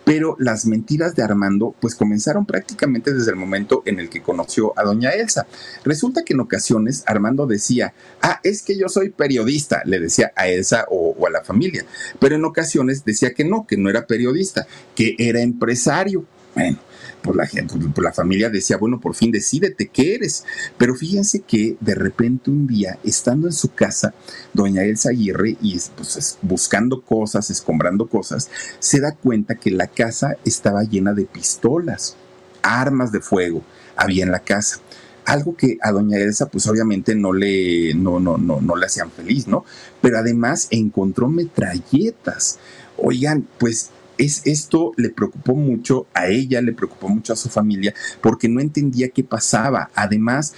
[0.08, 4.72] pero las mentiras de Armando pues comenzaron prácticamente desde el momento en el que conoció
[4.78, 5.46] a doña Elsa.
[5.84, 7.92] Resulta que en ocasiones Armando decía,
[8.22, 11.84] ah, es que yo soy periodista, le decía a Elsa o, o, a la familia,
[12.18, 16.24] pero en ocasiones decía que no, que no era periodista, que era empresario.
[16.54, 16.78] Bueno,
[17.22, 20.44] por la gente, la familia decía, bueno, por fin decídete qué eres.
[20.76, 24.14] Pero fíjense que de repente un día, estando en su casa,
[24.52, 30.36] doña Elsa Aguirre, y pues, buscando cosas, escombrando cosas, se da cuenta que la casa
[30.44, 32.16] estaba llena de pistolas,
[32.62, 33.62] armas de fuego,
[33.96, 34.80] había en la casa
[35.28, 39.10] algo que a doña Elsa pues obviamente no le no no no no le hacían
[39.10, 39.64] feliz, ¿no?
[40.00, 42.58] Pero además encontró metralletas.
[42.96, 47.94] Oigan, pues es, esto le preocupó mucho a ella, le preocupó mucho a su familia,
[48.20, 49.90] porque no entendía qué pasaba.
[49.94, 50.54] Además,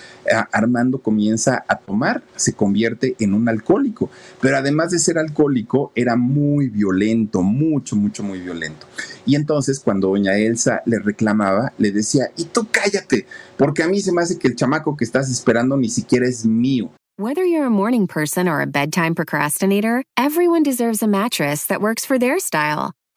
[0.53, 6.17] Armando comienza a tomar, se convierte en un alcohólico, pero además de ser alcohólico, era
[6.17, 8.87] muy violento, mucho, mucho, muy violento.
[9.27, 14.01] Y entonces, cuando doña Elsa le reclamaba, le decía, y tú cállate, porque a mí
[14.01, 16.91] se me hace que el chamaco que estás esperando ni siquiera es mío.
[17.19, 22.07] Whether you're a morning person or a bedtime procrastinator, everyone deserves a mattress that works
[22.07, 22.93] for their style.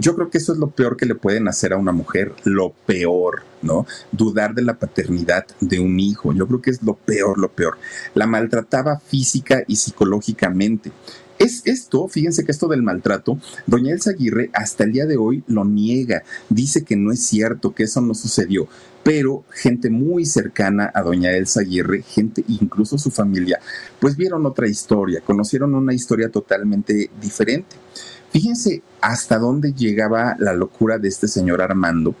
[0.00, 2.72] Yo creo que eso es lo peor que le pueden hacer a una mujer, lo
[2.86, 3.84] peor, ¿no?
[4.12, 7.78] Dudar de la paternidad de un hijo, yo creo que es lo peor, lo peor.
[8.14, 10.92] La maltrataba física y psicológicamente.
[11.40, 15.42] Es esto, fíjense que esto del maltrato, doña Elsa Aguirre hasta el día de hoy
[15.48, 18.68] lo niega, dice que no es cierto, que eso no sucedió,
[19.02, 23.58] pero gente muy cercana a doña Elsa Aguirre, gente incluso su familia,
[24.00, 27.87] pues vieron otra historia, conocieron una historia totalmente diferente.
[28.32, 32.14] Fíjense hasta dónde llegaba la locura de este señor Armando,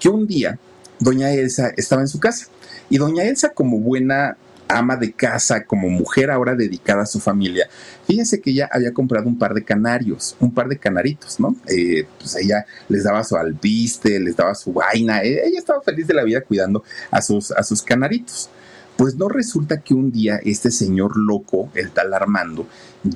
[0.00, 0.58] que un día
[0.98, 2.46] doña Elsa estaba en su casa
[2.90, 4.36] y doña Elsa como buena
[4.72, 7.68] ama de casa, como mujer ahora dedicada a su familia,
[8.06, 11.54] fíjense que ella había comprado un par de canarios, un par de canaritos, ¿no?
[11.68, 16.06] Eh, pues ella les daba su albiste, les daba su vaina, eh, ella estaba feliz
[16.06, 18.48] de la vida cuidando a sus, a sus canaritos.
[18.96, 22.66] Pues no resulta que un día este señor loco, el tal Armando,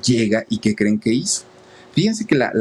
[0.03, 1.43] llega y ¿qué creen que hizo?
[1.97, 2.51] Fíjense que la,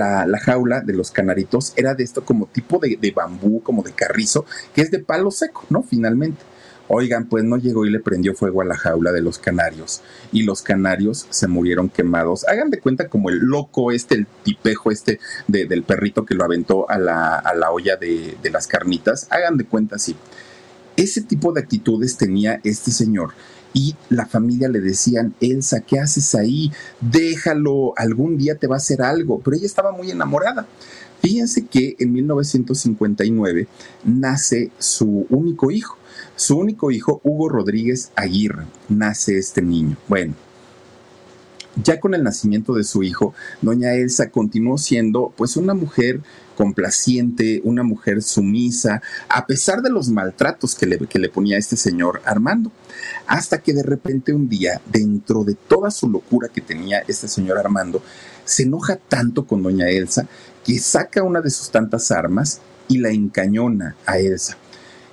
[0.41, 4.47] jaula de los canaritos era de esto como tipo de, de, bambú, como de carrizo,
[4.75, 5.83] que es de palo seco, ¿no?
[5.83, 6.41] Finalmente.
[6.89, 10.01] Oigan, pues no llegó y le prendió fuego a la jaula de los canarios
[10.33, 12.49] y los canarios se murieron quemados.
[12.49, 16.89] Hagan de cuenta como el loco este, el tipejo este del perrito que lo aventó
[16.89, 19.27] a la, olla de, de las carnitas.
[19.31, 20.17] Hagan de cuenta así.
[20.97, 23.35] Ese tipo de actitudes tenía este señor
[23.73, 26.73] y la familia le decían, Elsa, ¿qué haces ahí?
[27.01, 29.41] Déjalo, algún día te va a hacer algo.
[29.41, 30.67] Pero ella estaba muy enamorada.
[31.21, 33.69] Fíjense que en 1959
[34.05, 35.99] nace su único hijo.
[36.37, 39.97] Su único hijo, Hugo Rodríguez Aguirre, nace este niño.
[40.09, 40.35] Bueno,
[41.83, 46.21] ya con el nacimiento de su hijo, doña Elsa continuó siendo pues una mujer
[46.57, 51.77] complaciente, una mujer sumisa, a pesar de los maltratos que le, que le ponía este
[51.77, 52.73] señor Armando.
[53.27, 57.59] Hasta que de repente un día, dentro de toda su locura que tenía este señor
[57.59, 58.03] Armando,
[58.45, 60.27] se enoja tanto con doña Elsa
[60.65, 64.57] que saca una de sus tantas armas y la encañona a Elsa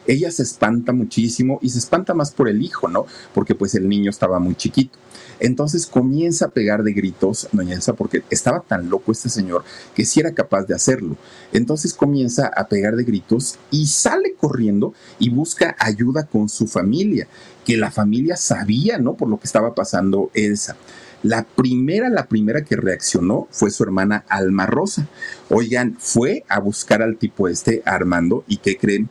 [0.06, 3.06] ella se espanta muchísimo y se espanta más por el hijo, ¿no?
[3.34, 4.98] Porque pues el niño estaba muy chiquito.
[5.44, 10.06] Entonces comienza a pegar de gritos, doña Elsa, porque estaba tan loco este señor que
[10.06, 11.18] sí era capaz de hacerlo.
[11.52, 17.28] Entonces comienza a pegar de gritos y sale corriendo y busca ayuda con su familia,
[17.66, 19.16] que la familia sabía, ¿no?
[19.16, 20.78] Por lo que estaba pasando Elsa.
[21.24, 25.10] La primera, la primera que reaccionó fue su hermana Alma Rosa.
[25.50, 29.10] Oigan, fue a buscar al tipo este, Armando, y ¿qué creen?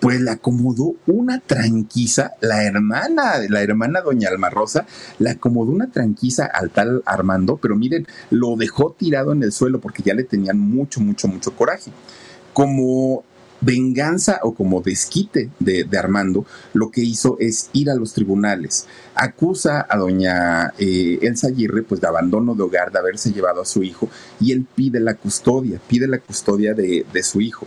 [0.00, 4.86] Pues le acomodó una tranquiza, la hermana, la hermana doña Alma Rosa,
[5.18, 9.80] le acomodó una tranquiza al tal Armando, pero miren, lo dejó tirado en el suelo
[9.80, 11.90] porque ya le tenían mucho, mucho, mucho coraje.
[12.52, 13.24] Como
[13.60, 18.86] venganza o como desquite de, Armando, lo que hizo es ir a los tribunales.
[19.16, 23.66] Acusa a doña eh, Elsa Aguirre pues, de abandono de hogar, de haberse llevado a
[23.66, 27.66] su hijo, y él pide la custodia, pide la custodia de su hijo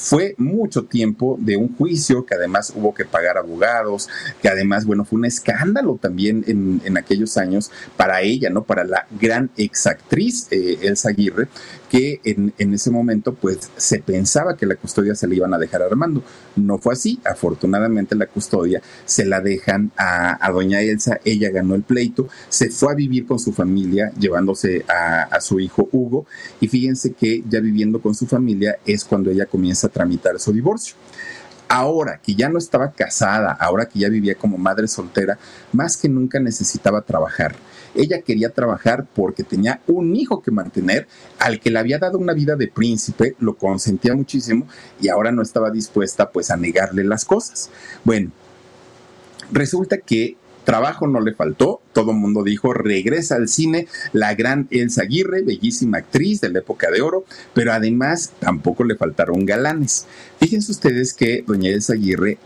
[0.00, 4.08] fue mucho tiempo de un juicio que además hubo que pagar abogados,
[4.40, 8.64] que además, bueno, fue un escándalo también en, en aquellos años para ella, ¿no?
[8.64, 11.48] Para la gran exactriz eh, Elsa Aguirre,
[11.90, 15.58] que en, en, ese momento pues se pensaba que la custodia se la iban a
[15.58, 16.22] dejar a Armando.
[16.54, 21.82] No fue así, afortunadamente la custodia se la dejan a, doña Elsa, ella ganó el
[21.82, 26.26] pleito, se fue a vivir con su familia llevándose a, a su hijo Hugo
[26.60, 30.52] y fíjense que ya viviendo con su familia es cuando ella comienza a tramitar su
[30.52, 30.94] divorcio.
[31.72, 35.38] Ahora que ya no estaba casada, ahora que ya vivía como madre soltera,
[35.70, 37.54] más que nunca necesitaba trabajar.
[37.94, 41.06] Ella quería trabajar porque tenía un hijo que mantener,
[41.38, 44.66] al que le había dado una vida de príncipe, lo consentía muchísimo
[45.00, 47.70] y ahora no estaba dispuesta pues a negarle las cosas.
[48.02, 48.32] Bueno,
[49.52, 54.68] resulta que Trabajo no le faltó, todo el mundo dijo, regresa al cine la gran
[54.70, 60.06] Elsa Aguirre, bellísima actriz de la época de oro, pero además tampoco le faltaron galanes.
[60.38, 62.38] Fíjense ustedes que doña Elsa Aguirre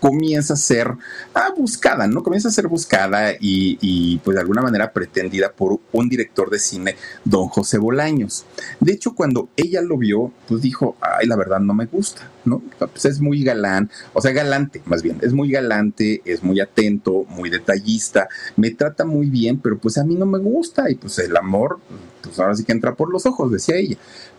[0.00, 0.92] comienza a ser
[1.34, 2.22] ah, buscada, ¿no?
[2.22, 6.96] Comienza a ser buscada y, pues de alguna manera pretendida por un director de cine,
[7.24, 8.44] don José Bolaños.
[8.80, 12.62] De hecho, cuando ella lo vio, pues dijo, ay, la verdad no me gusta, ¿no?
[12.78, 17.24] Pues es muy galán, o sea, galante, más bien, es muy galante, es muy atento,
[17.28, 21.18] muy detallista, me trata muy bien, pero pues a mí no me gusta y pues
[21.18, 21.78] el amor,
[22.34, 23.96] pues ahora sí que entra por los ojos, decía ella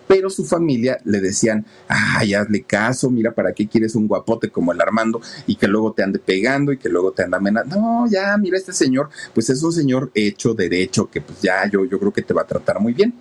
[0.07, 4.71] pero su familia le decían, ay, hazle caso, mira, ¿para qué quieres un guapote como
[4.71, 7.75] el Armando y que luego te ande pegando y que luego te anda amenazando?
[7.75, 11.85] No, ya, mira, este señor, pues es un señor hecho, derecho, que pues ya yo,
[11.85, 13.13] yo creo que te va a tratar muy bien.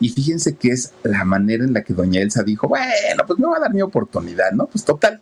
[0.00, 3.46] Y fíjense que es la manera en la que doña Elsa dijo, bueno, pues me
[3.46, 4.66] va a dar mi oportunidad, ¿no?
[4.66, 5.20] Pues total.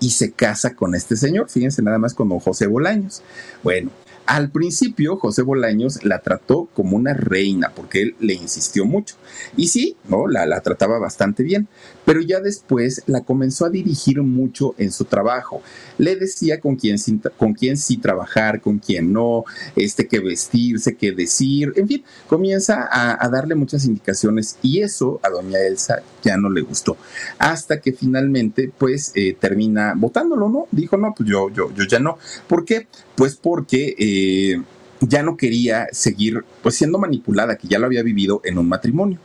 [0.00, 3.22] Y se casa con este señor, fíjense nada más con don José Bolaños.
[3.62, 3.90] Bueno,
[4.26, 9.16] Al principio, José Bolaños la trató como una reina porque él le insistió mucho.
[9.56, 10.26] Y sí, ¿no?
[10.26, 11.68] La, la trataba bastante bien,
[12.04, 15.62] pero ya después la comenzó a dirigir mucho en su trabajo.
[15.98, 16.96] Le decía con quién,
[17.36, 22.88] con quién sí trabajar, con quién no, este, qué vestirse, qué decir, en fin, comienza
[22.90, 26.96] a, darle muchas indicaciones y eso a doña Elsa ya no le gustó.
[27.38, 30.66] Hasta que finalmente, pues, eh, termina votándolo, ¿no?
[30.70, 32.18] Dijo, no, pues yo, yo, yo ya no.
[32.48, 32.86] ¿Por qué?
[33.14, 33.94] Pues porque...
[33.98, 34.62] Eh,
[35.00, 39.18] ya no quería seguir pues siendo manipulada, que ya lo había vivido en un matrimonio.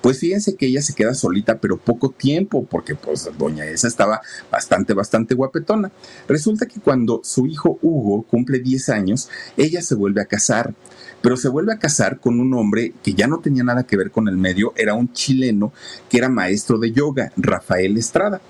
[0.00, 4.20] Pues fíjense que ella se queda solita, pero poco tiempo, porque pues doña Elsa estaba
[4.50, 5.90] bastante, bastante guapetona.
[6.28, 10.72] Resulta que cuando su hijo Hugo cumple 10 años, ella se vuelve a casar,
[11.20, 14.10] pero se vuelve a casar con un hombre que ya no tenía nada que ver
[14.10, 15.72] con el medio, era un chileno
[16.08, 18.40] que era maestro de yoga, Rafael Estrada.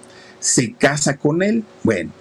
[0.41, 1.65] Se casa con él.
[1.83, 2.13] Bueno,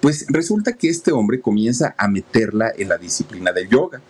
[0.00, 4.00] pues resulta que este hombre comienza a meterla en la disciplina del yoga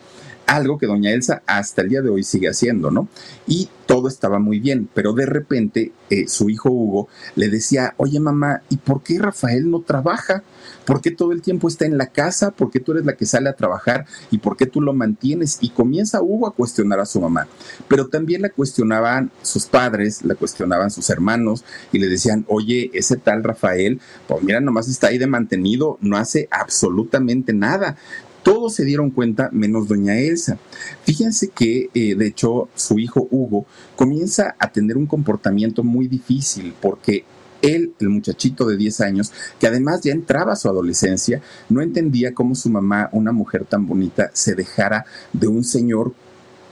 [0.46, 3.08] algo que doña Elsa hasta el día de hoy sigue haciendo, ¿no?
[3.46, 8.20] Y todo estaba muy bien, pero de repente eh, su hijo Hugo le decía, oye
[8.20, 10.42] mamá, ¿y por qué Rafael no trabaja?
[10.84, 12.50] ¿Por qué todo el tiempo está en la casa?
[12.50, 14.06] ¿Por qué tú eres la que sale a trabajar?
[14.30, 15.58] ¿Y por qué tú lo mantienes?
[15.60, 17.46] Y comienza Hugo a cuestionar a su mamá.
[17.88, 23.16] Pero también la cuestionaban sus padres, la cuestionaban sus hermanos y le decían, oye, ese
[23.16, 27.96] tal Rafael, pues mira, nomás está ahí de mantenido, no hace absolutamente nada.
[28.44, 30.58] Todos se dieron cuenta menos doña Elsa.
[31.02, 33.66] Fíjense que, eh, de hecho, su hijo Hugo
[33.96, 37.24] comienza a tener un comportamiento muy difícil porque
[37.62, 41.40] él, el muchachito de 10 años, que además ya entraba a su adolescencia,
[41.70, 46.12] no entendía cómo su mamá, una mujer tan bonita, se dejara de un señor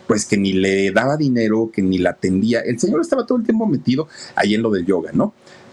[0.07, 2.61] pues que ni le daba dinero, que ni la atendía.
[2.61, 5.33] El señor estaba todo el tiempo metido ahí en lo del yoga, ¿no?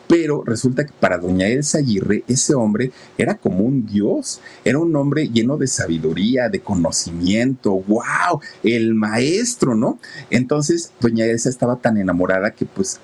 [0.10, 4.95] Pero resulta que para doña Elsa Aguirre ese hombre era como un dios, era un
[4.95, 9.99] hombre lleno de sabiduría, de conocimiento, wow, el maestro, ¿no?
[10.32, 12.99] Entonces doña Elsa estaba tan enamorada que pues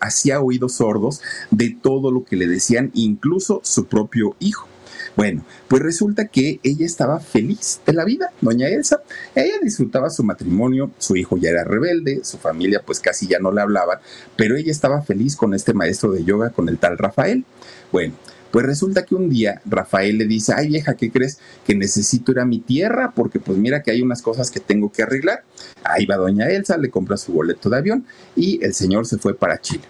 [0.00, 1.20] hacía oídos sordos
[1.50, 4.71] de todo lo que le decían, incluso su propio hijo.
[5.14, 9.02] Bueno, pues resulta que ella estaba feliz de la vida, doña Elsa.
[9.34, 13.52] Ella disfrutaba su matrimonio, su hijo ya era rebelde, su familia pues casi ya no
[13.52, 14.00] le hablaba,
[14.36, 17.44] pero ella estaba feliz con este maestro de yoga, con el tal Rafael.
[17.90, 18.14] Bueno,
[18.50, 21.38] pues resulta que un día Rafael le dice, ay vieja, ¿qué crees?
[21.66, 24.90] Que necesito ir a mi tierra porque pues mira que hay unas cosas que tengo
[24.92, 25.44] que arreglar.
[25.84, 29.34] Ahí va doña Elsa, le compra su boleto de avión y el señor se fue
[29.34, 29.84] para Chile.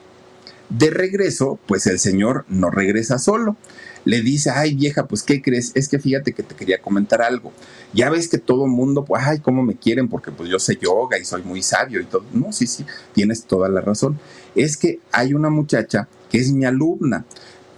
[0.68, 3.56] De regreso, pues el señor no regresa solo
[4.05, 5.72] le dice, ay vieja, pues ¿qué crees?
[5.74, 7.53] Es que fíjate que te quería comentar algo.
[7.92, 11.18] Ya ves que todo mundo, pues, ay, cómo me quieren, porque pues yo sé yoga
[11.18, 12.24] y soy muy sabio y todo.
[12.32, 14.18] No, sí, sí, tienes toda la razón.
[14.55, 17.24] Es que hay una muchacha que es mi alumna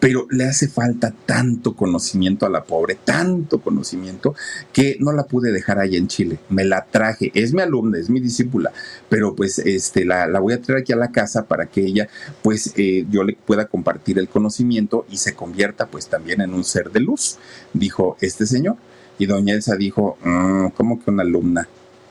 [0.05, 4.35] pero le hace falta tanto conocimiento a la pobre, tanto conocimiento,
[4.71, 6.39] que no la pude dejar ahí en Chile.
[6.51, 8.71] Me la traje, es mi alumna, es mi discípula,
[9.09, 12.07] pero pues este, la, voy a traer aquí a la casa para que ella,
[12.43, 16.65] pues eh, yo le pueda compartir el conocimiento y se convierta pues también en un
[16.65, 17.39] ser de luz,
[17.73, 18.77] dijo este señor.
[19.19, 21.67] Y doña Elsa dijo, mm, ¿cómo que una alumna?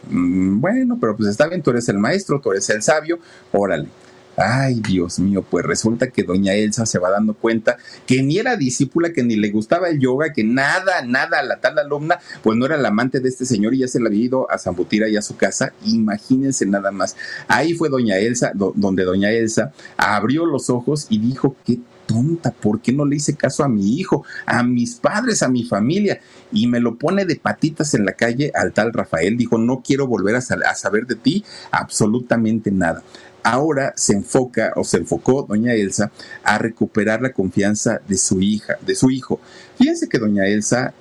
[0.10, 3.20] Mm, bueno, pero pues está bien, tú eres el maestro, tú eres el sabio,
[3.52, 3.88] órale.
[4.36, 7.78] Ay, Dios mío, pues resulta que doña Elsa se va dando cuenta
[8.08, 11.78] que ni era discípula, que ni le gustaba el yoga, que nada, nada, la tal
[11.78, 14.50] alumna, pues no era la amante de este señor y ya se la había ido
[14.50, 15.74] a Zambutira y a su casa.
[15.86, 17.16] Imagínense nada más.
[17.48, 22.82] Ahí fue doña Elsa, donde doña Elsa abrió los ojos y dijo, qué tonta, ¿por
[22.82, 26.20] qué no le hice caso a mi hijo, a mis padres, a mi familia?
[26.52, 29.38] Y me lo pone de patitas en la calle al tal Rafael.
[29.38, 33.04] Dijo, no quiero volver a, a saber de ti absolutamente nada
[33.44, 36.12] ahora se enfoca o se enfocó doña Elsa
[36.44, 39.40] a recuperar la confianza de su hija, de su hijo.
[39.78, 40.94] Fíjense que doña Elsa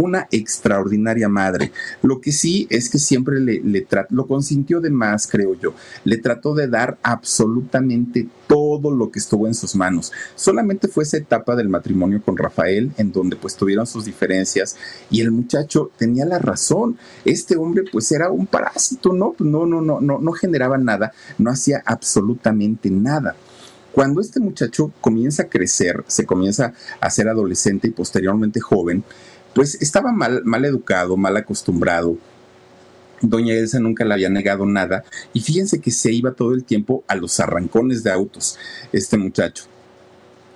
[0.00, 1.72] una extraordinaria madre.
[2.02, 5.74] Lo que sí es que siempre le, le lo consintió de más, creo yo.
[6.04, 10.12] Le trató de dar absolutamente todo lo que estuvo en sus manos.
[10.34, 14.76] Solamente fue esa etapa del matrimonio con Rafael en donde pues tuvieron sus diferencias
[15.10, 16.96] y el muchacho tenía la razón.
[17.24, 19.34] Este hombre pues era un parásito, ¿no?
[19.38, 23.36] No, no, no, no, no generaba nada, no hacía absolutamente nada.
[23.92, 29.02] Cuando este muchacho comienza a crecer, se comienza a ser adolescente y posteriormente joven,
[29.54, 32.16] pues estaba mal, mal educado, mal acostumbrado.
[33.22, 37.04] Doña Elsa nunca le había negado nada y fíjense que se iba todo el tiempo
[37.06, 38.58] a los arrancones de autos,
[38.92, 39.64] este muchacho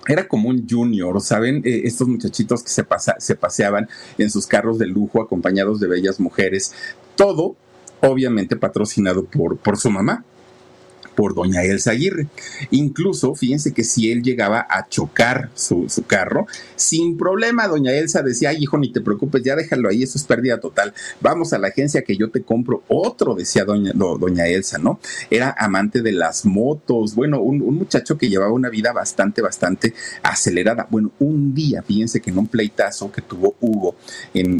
[0.07, 1.61] era como un junior, ¿saben?
[1.65, 5.87] Eh, estos muchachitos que se, pasa, se paseaban en sus carros de lujo acompañados de
[5.87, 6.73] bellas mujeres.
[7.15, 7.55] Todo,
[8.01, 10.23] obviamente, patrocinado por, por su mamá.
[11.15, 12.27] Por doña Elsa Aguirre.
[12.71, 18.49] Incluso, fíjense que si él llegaba a chocar su, carro, sin problema, doña Elsa decía,
[18.49, 20.93] ay hijo, ni te preocupes, ya déjalo ahí, eso es pérdida total.
[21.21, 24.99] Vamos a la agencia que yo te compro otro, decía doña, doña Elsa, ¿no?
[25.29, 29.93] Era amante de las motos, bueno, un, muchacho que llevaba una vida bastante, bastante
[30.23, 30.87] acelerada.
[30.89, 33.95] Bueno, un día, fíjense que en un pleitazo que tuvo Hugo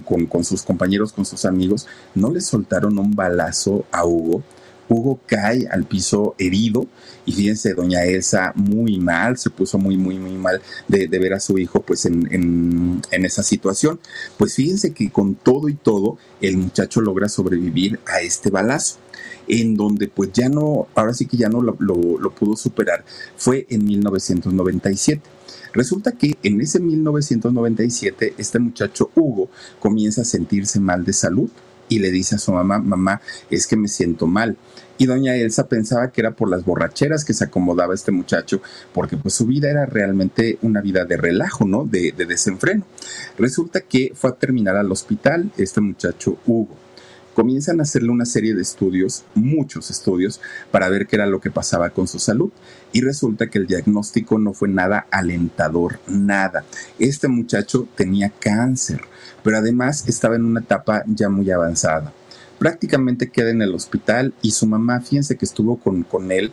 [0.04, 4.44] con, con sus compañeros, con sus amigos, no le soltaron un balazo a Hugo
[4.90, 6.88] Hugo cae al piso herido
[7.26, 11.40] y fíjense, doña Elsa muy mal, se puso muy, muy, muy mal de, ver a
[11.40, 14.00] su hijo pues en, en, esa situación.
[14.38, 18.98] Pues fíjense que con todo y todo, el muchacho logra sobrevivir a este balazo
[19.48, 23.04] en donde pues ya no, ahora sí que ya no lo, lo, pudo superar,
[23.38, 25.22] fue en 1997.
[25.74, 31.50] Resulta que en ese 1997 este muchacho Hugo comienza a sentirse mal de salud
[31.90, 34.58] y le dice a su mamá, mamá, es que me siento mal.
[34.98, 38.62] Y doña Elsa pensaba que era por las borracheras que se acomodaba este muchacho,
[38.94, 41.84] porque pues su vida era realmente una vida de relajo, ¿no?
[41.86, 42.86] De, de desenfreno.
[43.38, 46.86] Resulta que fue a terminar al hospital este muchacho Hugo
[47.36, 51.52] comienzan a hacerle una serie de estudios, muchos estudios, para ver qué era lo que
[51.52, 52.52] pasaba con su salud.
[52.94, 56.64] Y resulta que el diagnóstico no fue nada alentador, nada.
[56.98, 59.02] Este muchacho tenía cáncer,
[59.46, 62.12] pero además estaba en una etapa ya muy avanzada.
[62.58, 66.52] Prácticamente queda en el hospital y su mamá, fíjense que estuvo con, con él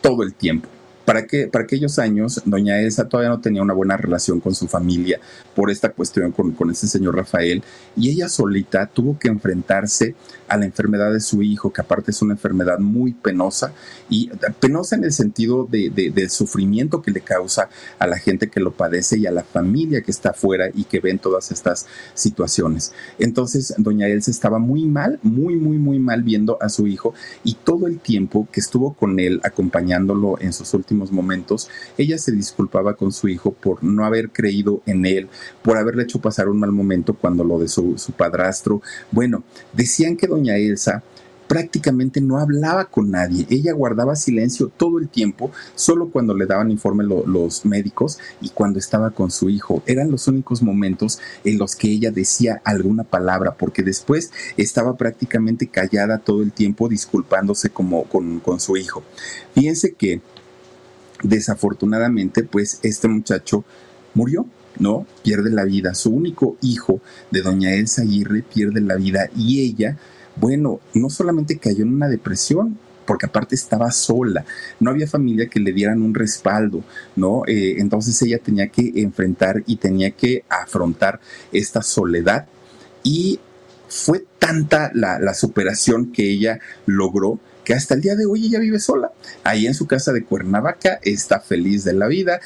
[0.00, 0.66] todo el tiempo
[1.04, 4.68] para, que, para aquellos años, doña Elsa todavía no tenía una buena relación con su
[4.68, 5.20] familia
[5.54, 7.62] por esta cuestión con, con ese señor Rafael
[7.96, 10.14] y ella solita tuvo que enfrentarse
[10.48, 13.72] a la enfermedad de su hijo, que aparte es una enfermedad muy penosa
[14.10, 14.30] y
[14.60, 18.72] penosa en el sentido de, del sufrimiento que le causa a la gente que lo
[18.72, 22.92] padece y a la familia que está afuera y que ven todas estas situaciones.
[23.18, 27.54] Entonces, doña Elsa estaba muy mal, muy, muy, muy mal viendo a su hijo y
[27.54, 32.94] todo el tiempo que estuvo con él acompañándolo en sus últimos momentos, ella se disculpaba
[32.94, 35.28] con su hijo por no haber creído en él,
[35.62, 38.82] por haberle hecho pasar un mal momento cuando lo de su, padrastro.
[39.10, 41.02] Bueno, decían que doña Elsa
[41.52, 43.46] prácticamente no hablaba con nadie.
[43.50, 48.78] Ella guardaba silencio todo el tiempo, solo cuando le daban informe los médicos y cuando
[48.78, 49.82] estaba con su hijo.
[49.84, 55.66] Eran los únicos momentos en los que ella decía alguna palabra, porque después estaba prácticamente
[55.66, 59.02] callada todo el tiempo disculpándose como con, con su hijo.
[59.54, 60.22] Fíjense que
[61.22, 63.64] desafortunadamente, pues este muchacho
[64.14, 64.46] murió,
[64.78, 65.06] ¿no?
[65.22, 65.94] Pierde la vida.
[65.94, 67.00] Su único hijo
[67.30, 69.98] de doña Elsa Aguirre pierde la vida y ella,
[70.36, 74.44] bueno, no solamente cayó en una depresión, porque aparte estaba sola,
[74.80, 76.84] no había familia que le dieran un respaldo,
[77.16, 77.42] ¿no?
[77.46, 81.20] Eh, entonces ella tenía que enfrentar y tenía que afrontar
[81.50, 82.46] esta soledad
[83.02, 83.40] y
[83.88, 88.58] fue tanta la, la superación que ella logró que hasta el día de hoy ella
[88.58, 89.12] vive sola.
[89.44, 92.40] Ahí en su casa de Cuernavaca está feliz de la vida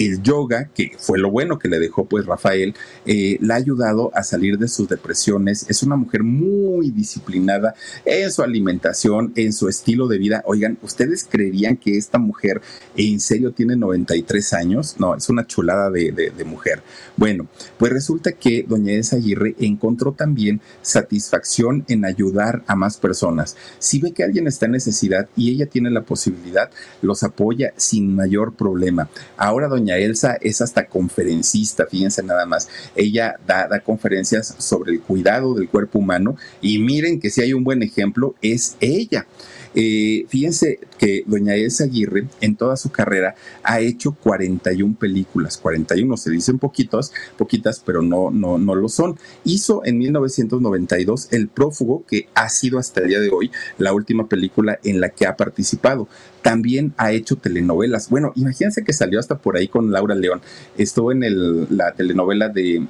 [0.00, 2.74] el yoga, que fue lo bueno que le dejó pues Rafael,
[3.04, 5.66] eh, la ha ayudado a salir de sus depresiones.
[5.68, 7.74] Es una mujer muy disciplinada
[8.06, 10.42] en su alimentación, en su estilo de vida.
[10.46, 12.62] Oigan, ¿ustedes creerían que esta mujer
[12.96, 14.96] en serio tiene 93 años?
[14.98, 16.82] No, es una chulada de, mujer.
[17.16, 17.46] Bueno,
[17.76, 23.56] pues resulta que doña Esa Aguirre encontró también satisfacción en ayudar a más personas.
[23.78, 26.70] Si ve que alguien está en necesidad y ella tiene la posibilidad,
[27.02, 29.10] los apoya sin mayor problema.
[29.36, 32.68] Ahora doña Elsa es hasta conferencista, fíjense nada más.
[32.94, 37.52] Ella da, da conferencias sobre el cuidado del cuerpo humano y miren que si hay
[37.52, 39.26] un buen ejemplo es ella.
[39.74, 46.16] Eh, fíjense que doña Elsa Aguirre en toda su carrera ha hecho 41 películas, 41
[46.16, 49.16] se dicen poquitos, poquitas, pero no, no, no lo son.
[49.44, 54.28] Hizo en 1992 El prófugo, que ha sido hasta el día de hoy la última
[54.28, 56.08] película en la que ha participado.
[56.42, 58.08] También ha hecho telenovelas.
[58.08, 60.40] Bueno, imagínense que salió hasta por ahí con Laura León.
[60.76, 62.86] Estuvo en el, la telenovela de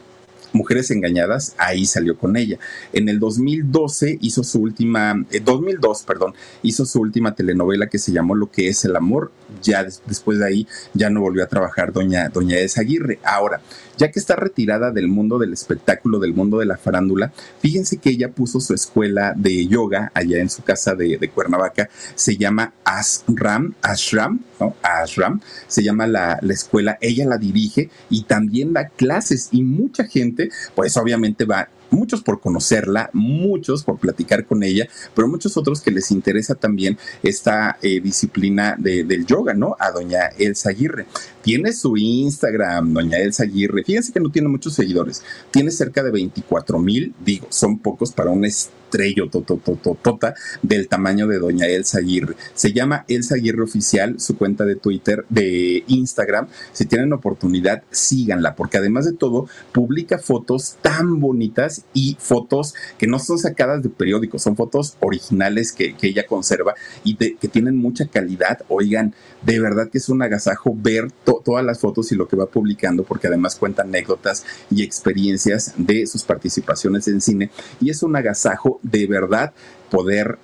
[0.53, 2.59] Mujeres Engañadas, ahí salió con ella.
[2.93, 8.13] En el 2012 hizo su última, 2002, eh, perdón, hizo su última telenovela que se
[8.13, 9.31] llamó Lo que es el amor.
[9.63, 13.19] Ya después de ahí ya no volvió a trabajar doña, doña Aguirre.
[13.23, 13.61] Ahora,
[13.97, 18.11] ya que está retirada del mundo del espectáculo, del mundo de la farándula, fíjense que
[18.11, 23.75] ella puso su escuela de yoga allá en su casa de, Cuernavaca, se llama Ashram,
[23.83, 24.75] Ashram, ¿no?
[24.83, 30.05] Ashram, se llama la, la escuela, ella la dirige y también da clases y mucha
[30.05, 35.81] gente pues obviamente va muchos por conocerla, muchos por platicar con ella, pero muchos otros
[35.81, 39.77] que les interesa también esta eh, disciplina del yoga, ¿no?
[39.79, 41.07] A doña Elsa Aguirre.
[41.43, 43.85] Tiene su Instagram, doña Elsa Aguirre.
[43.85, 45.23] Fíjense que no tiene muchos seguidores.
[45.51, 51.39] Tiene cerca de 24 mil, digo, son pocos para un estrello totototota del tamaño de
[51.39, 52.35] doña Elsa Aguirre.
[52.55, 56.49] Se llama Elsa Aguirre Oficial, su cuenta de Twitter, de Instagram.
[56.73, 63.07] Si tienen oportunidad, síganla, porque además de todo, publica fotos tan bonitas y fotos que
[63.07, 68.07] no son sacadas de periódicos, son fotos originales que, ella conserva y que tienen mucha
[68.07, 68.63] calidad.
[68.69, 72.47] Oigan, de verdad que es un agasajo ver todas las fotos y lo que va
[72.47, 77.51] publicando, porque además cuenta anécdotas y experiencias de sus participaciones en cine.
[77.81, 79.53] Y es un agasajo de verdad
[79.91, 80.39] poder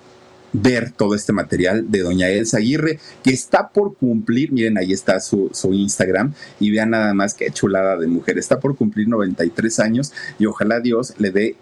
[0.53, 5.19] ver todo este material de doña Elsa Aguirre, que está por cumplir, miren, ahí está
[5.19, 9.79] su, su, Instagram, y vean nada más qué chulada de mujer, está por cumplir 93
[9.79, 11.55] años y ojalá Dios le dé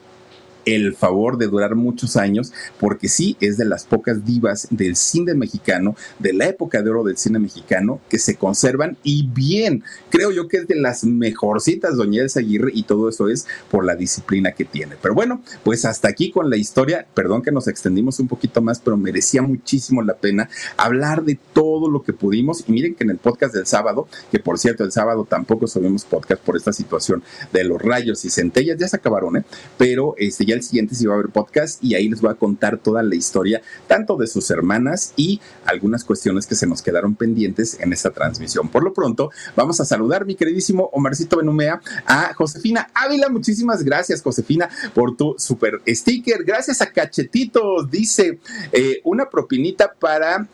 [0.66, 5.34] el favor de durar muchos años, porque sí es de las pocas divas del cine
[5.34, 9.84] mexicano, de la época de oro del cine mexicano, que se conservan y bien.
[10.10, 13.86] Creo yo que es de las mejorcitas, doña Elsa Aguirre, y todo eso es por
[13.86, 14.96] la disciplina que tiene.
[15.02, 17.06] Pero bueno, pues hasta aquí con la historia.
[17.14, 21.90] Perdón que nos extendimos un poquito más, pero merecía muchísimo la pena hablar de todo
[21.90, 22.64] lo que pudimos.
[22.68, 26.06] Y miren que en el podcast del sábado, que por cierto, el sábado tampoco subimos
[26.06, 27.24] podcast por esta situación
[27.54, 29.46] de los rayos y centellas, ya se acabaron, ¿eh?
[29.78, 32.36] Pero este, ya el siguiente sí va a haber podcast y ahí les voy a
[32.36, 37.15] contar toda la historia, tanto de sus hermanas y algunas cuestiones que se nos quedaron
[37.15, 38.69] pendientes en esta transmisión.
[38.69, 43.30] Por lo pronto, vamos a saludar, mi queridísimo Omarcito Benumea, a Josefina Ávila.
[43.30, 46.44] Muchísimas gracias, Josefina, por tu super sticker.
[46.44, 48.40] Gracias a Cachetitos, dice
[48.72, 50.48] eh, una propinita para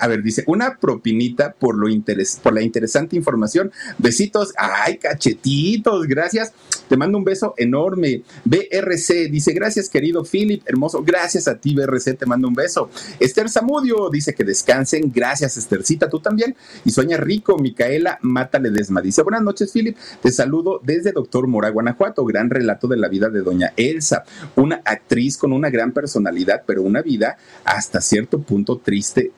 [0.00, 1.86] a ver, dice, una propinita por, lo
[2.42, 3.70] por la interesante información.
[3.98, 4.52] Besitos.
[4.56, 6.52] Ay, cachetitos, gracias.
[6.88, 8.22] Te mando un beso enorme.
[8.44, 11.02] BRC dice, gracias, querido Philip, hermoso.
[11.04, 12.90] Gracias a ti, BRC, te mando un beso.
[13.20, 15.12] Esther Zamudio dice que descansen.
[15.12, 16.56] Gracias, Esthercita, tú también.
[16.84, 19.00] Y sueña rico, Micaela Mátale Desma.
[19.00, 19.96] Dice, buenas noches, Philip.
[20.22, 22.24] Te saludo desde Doctor Mora, Guanajuato.
[22.24, 24.24] Gran relato de la vida de doña Elsa.
[24.56, 29.32] Una actriz con una gran personalidad, pero una vida hasta cierto punto triste,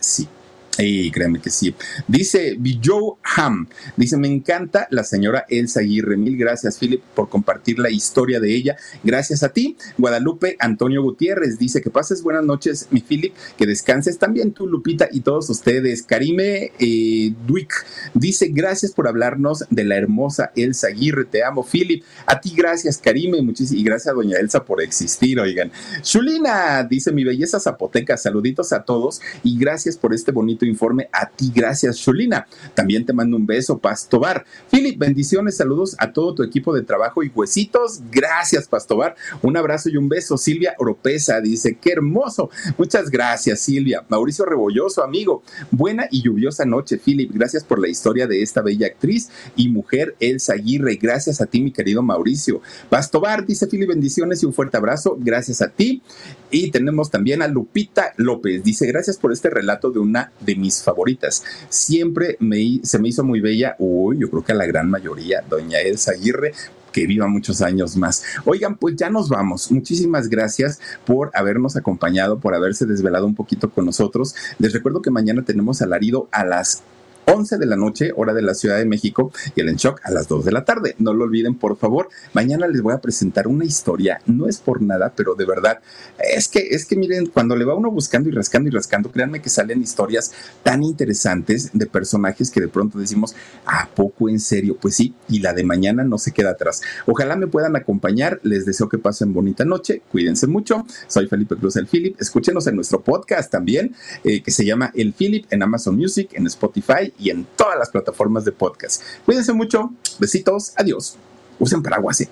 [0.78, 1.74] y créeme que sí.
[2.08, 6.16] Dice Joe Ham, dice, me encanta la señora Elsa Aguirre.
[6.16, 8.76] Mil gracias, Philip, por compartir la historia de ella.
[9.04, 9.76] Gracias a ti.
[9.98, 15.08] Guadalupe Antonio Gutiérrez dice que pases buenas noches, mi Philip, que descanses también tú, Lupita,
[15.12, 16.02] y todos ustedes.
[16.02, 17.84] Karime eh, Duick
[18.14, 21.26] dice, gracias por hablarnos de la hermosa Elsa Aguirre.
[21.26, 22.02] Te amo, Philip.
[22.24, 23.42] A ti, gracias, Karime.
[23.42, 25.70] Muchísimas y gracias doña Elsa por existir, oigan.
[26.00, 28.16] Chulina dice, mi belleza zapoteca.
[28.16, 31.08] Saluditos a todos y gracias por este bonito informe.
[31.12, 32.46] A ti, gracias, Cholina.
[32.74, 34.44] También te mando un beso, Pastobar.
[34.70, 38.00] Philip, bendiciones, saludos a todo tu equipo de trabajo y huesitos.
[38.10, 39.16] Gracias, Pastobar.
[39.42, 40.36] Un abrazo y un beso.
[40.36, 42.50] Silvia Oropesa dice, qué hermoso.
[42.78, 44.04] Muchas gracias, Silvia.
[44.08, 45.42] Mauricio Rebolloso, amigo.
[45.70, 47.30] Buena y lluviosa noche, Philip.
[47.32, 50.96] Gracias por la historia de esta bella actriz y mujer, Elsa Aguirre.
[50.96, 52.60] Gracias a ti, mi querido Mauricio.
[52.88, 55.16] Pastobar dice, Philip, bendiciones y un fuerte abrazo.
[55.18, 56.02] Gracias a ti.
[56.50, 58.62] Y tenemos también a Lupita López.
[58.62, 61.42] Dice, gracias por este relato de una de mis favoritas.
[61.68, 65.42] Siempre me, se me hizo muy bella, uy, yo creo que a la gran mayoría,
[65.48, 66.52] doña Elsa Aguirre,
[66.92, 68.22] que viva muchos años más.
[68.44, 69.72] Oigan, pues ya nos vamos.
[69.72, 74.34] Muchísimas gracias por habernos acompañado, por haberse desvelado un poquito con nosotros.
[74.58, 76.82] Les recuerdo que mañana tenemos alarido a las
[77.26, 80.10] 11 de la noche, hora de la Ciudad de México, y el En Shock a
[80.10, 80.96] las 2 de la tarde.
[80.98, 82.08] No lo olviden, por favor.
[82.32, 84.20] Mañana les voy a presentar una historia.
[84.26, 85.80] No es por nada, pero de verdad,
[86.18, 89.40] es que, es que miren, cuando le va uno buscando y rascando y rascando, créanme
[89.40, 90.32] que salen historias
[90.62, 93.34] tan interesantes de personajes que de pronto decimos,
[93.66, 94.76] ¿a poco en serio?
[94.80, 96.82] Pues sí, y la de mañana no se queda atrás.
[97.06, 98.40] Ojalá me puedan acompañar.
[98.42, 100.02] Les deseo que pasen bonita noche.
[100.10, 100.84] Cuídense mucho.
[101.06, 102.20] Soy Felipe Cruz el Philip.
[102.20, 103.94] Escúchenos en nuestro podcast también,
[104.24, 107.90] eh, que se llama El Philip en Amazon Music, en Spotify y en todas las
[107.90, 109.02] plataformas de podcast.
[109.24, 109.90] Cuídense mucho.
[110.18, 110.74] Besitos.
[110.76, 111.16] Adiós.
[111.58, 112.20] Usen paraguas.
[112.20, 112.28] ¿eh?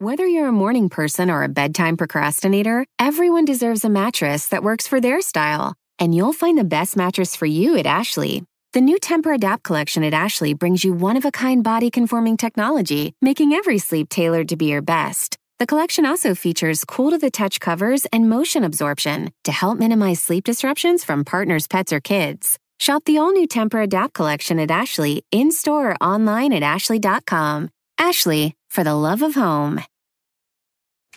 [0.00, 4.86] Whether you're a morning person or a bedtime procrastinator, everyone deserves a mattress that works
[4.86, 5.74] for their style.
[5.98, 8.44] And you'll find the best mattress for you at Ashley.
[8.74, 14.48] The new Temper-Adapt collection at Ashley brings you one-of-a-kind body-conforming technology, making every sleep tailored
[14.50, 15.37] to be your best.
[15.58, 20.22] The collection also features cool to the touch covers and motion absorption to help minimize
[20.22, 22.60] sleep disruptions from partners, pets, or kids.
[22.78, 27.70] Shop the all new Temper Adapt collection at Ashley in store or online at Ashley.com.
[27.98, 29.82] Ashley, for the love of home.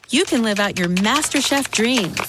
[0.10, 2.20] You can live out your MasterChef dreams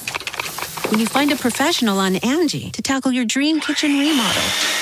[0.91, 4.82] when you find a professional on Angie to tackle your dream kitchen remodel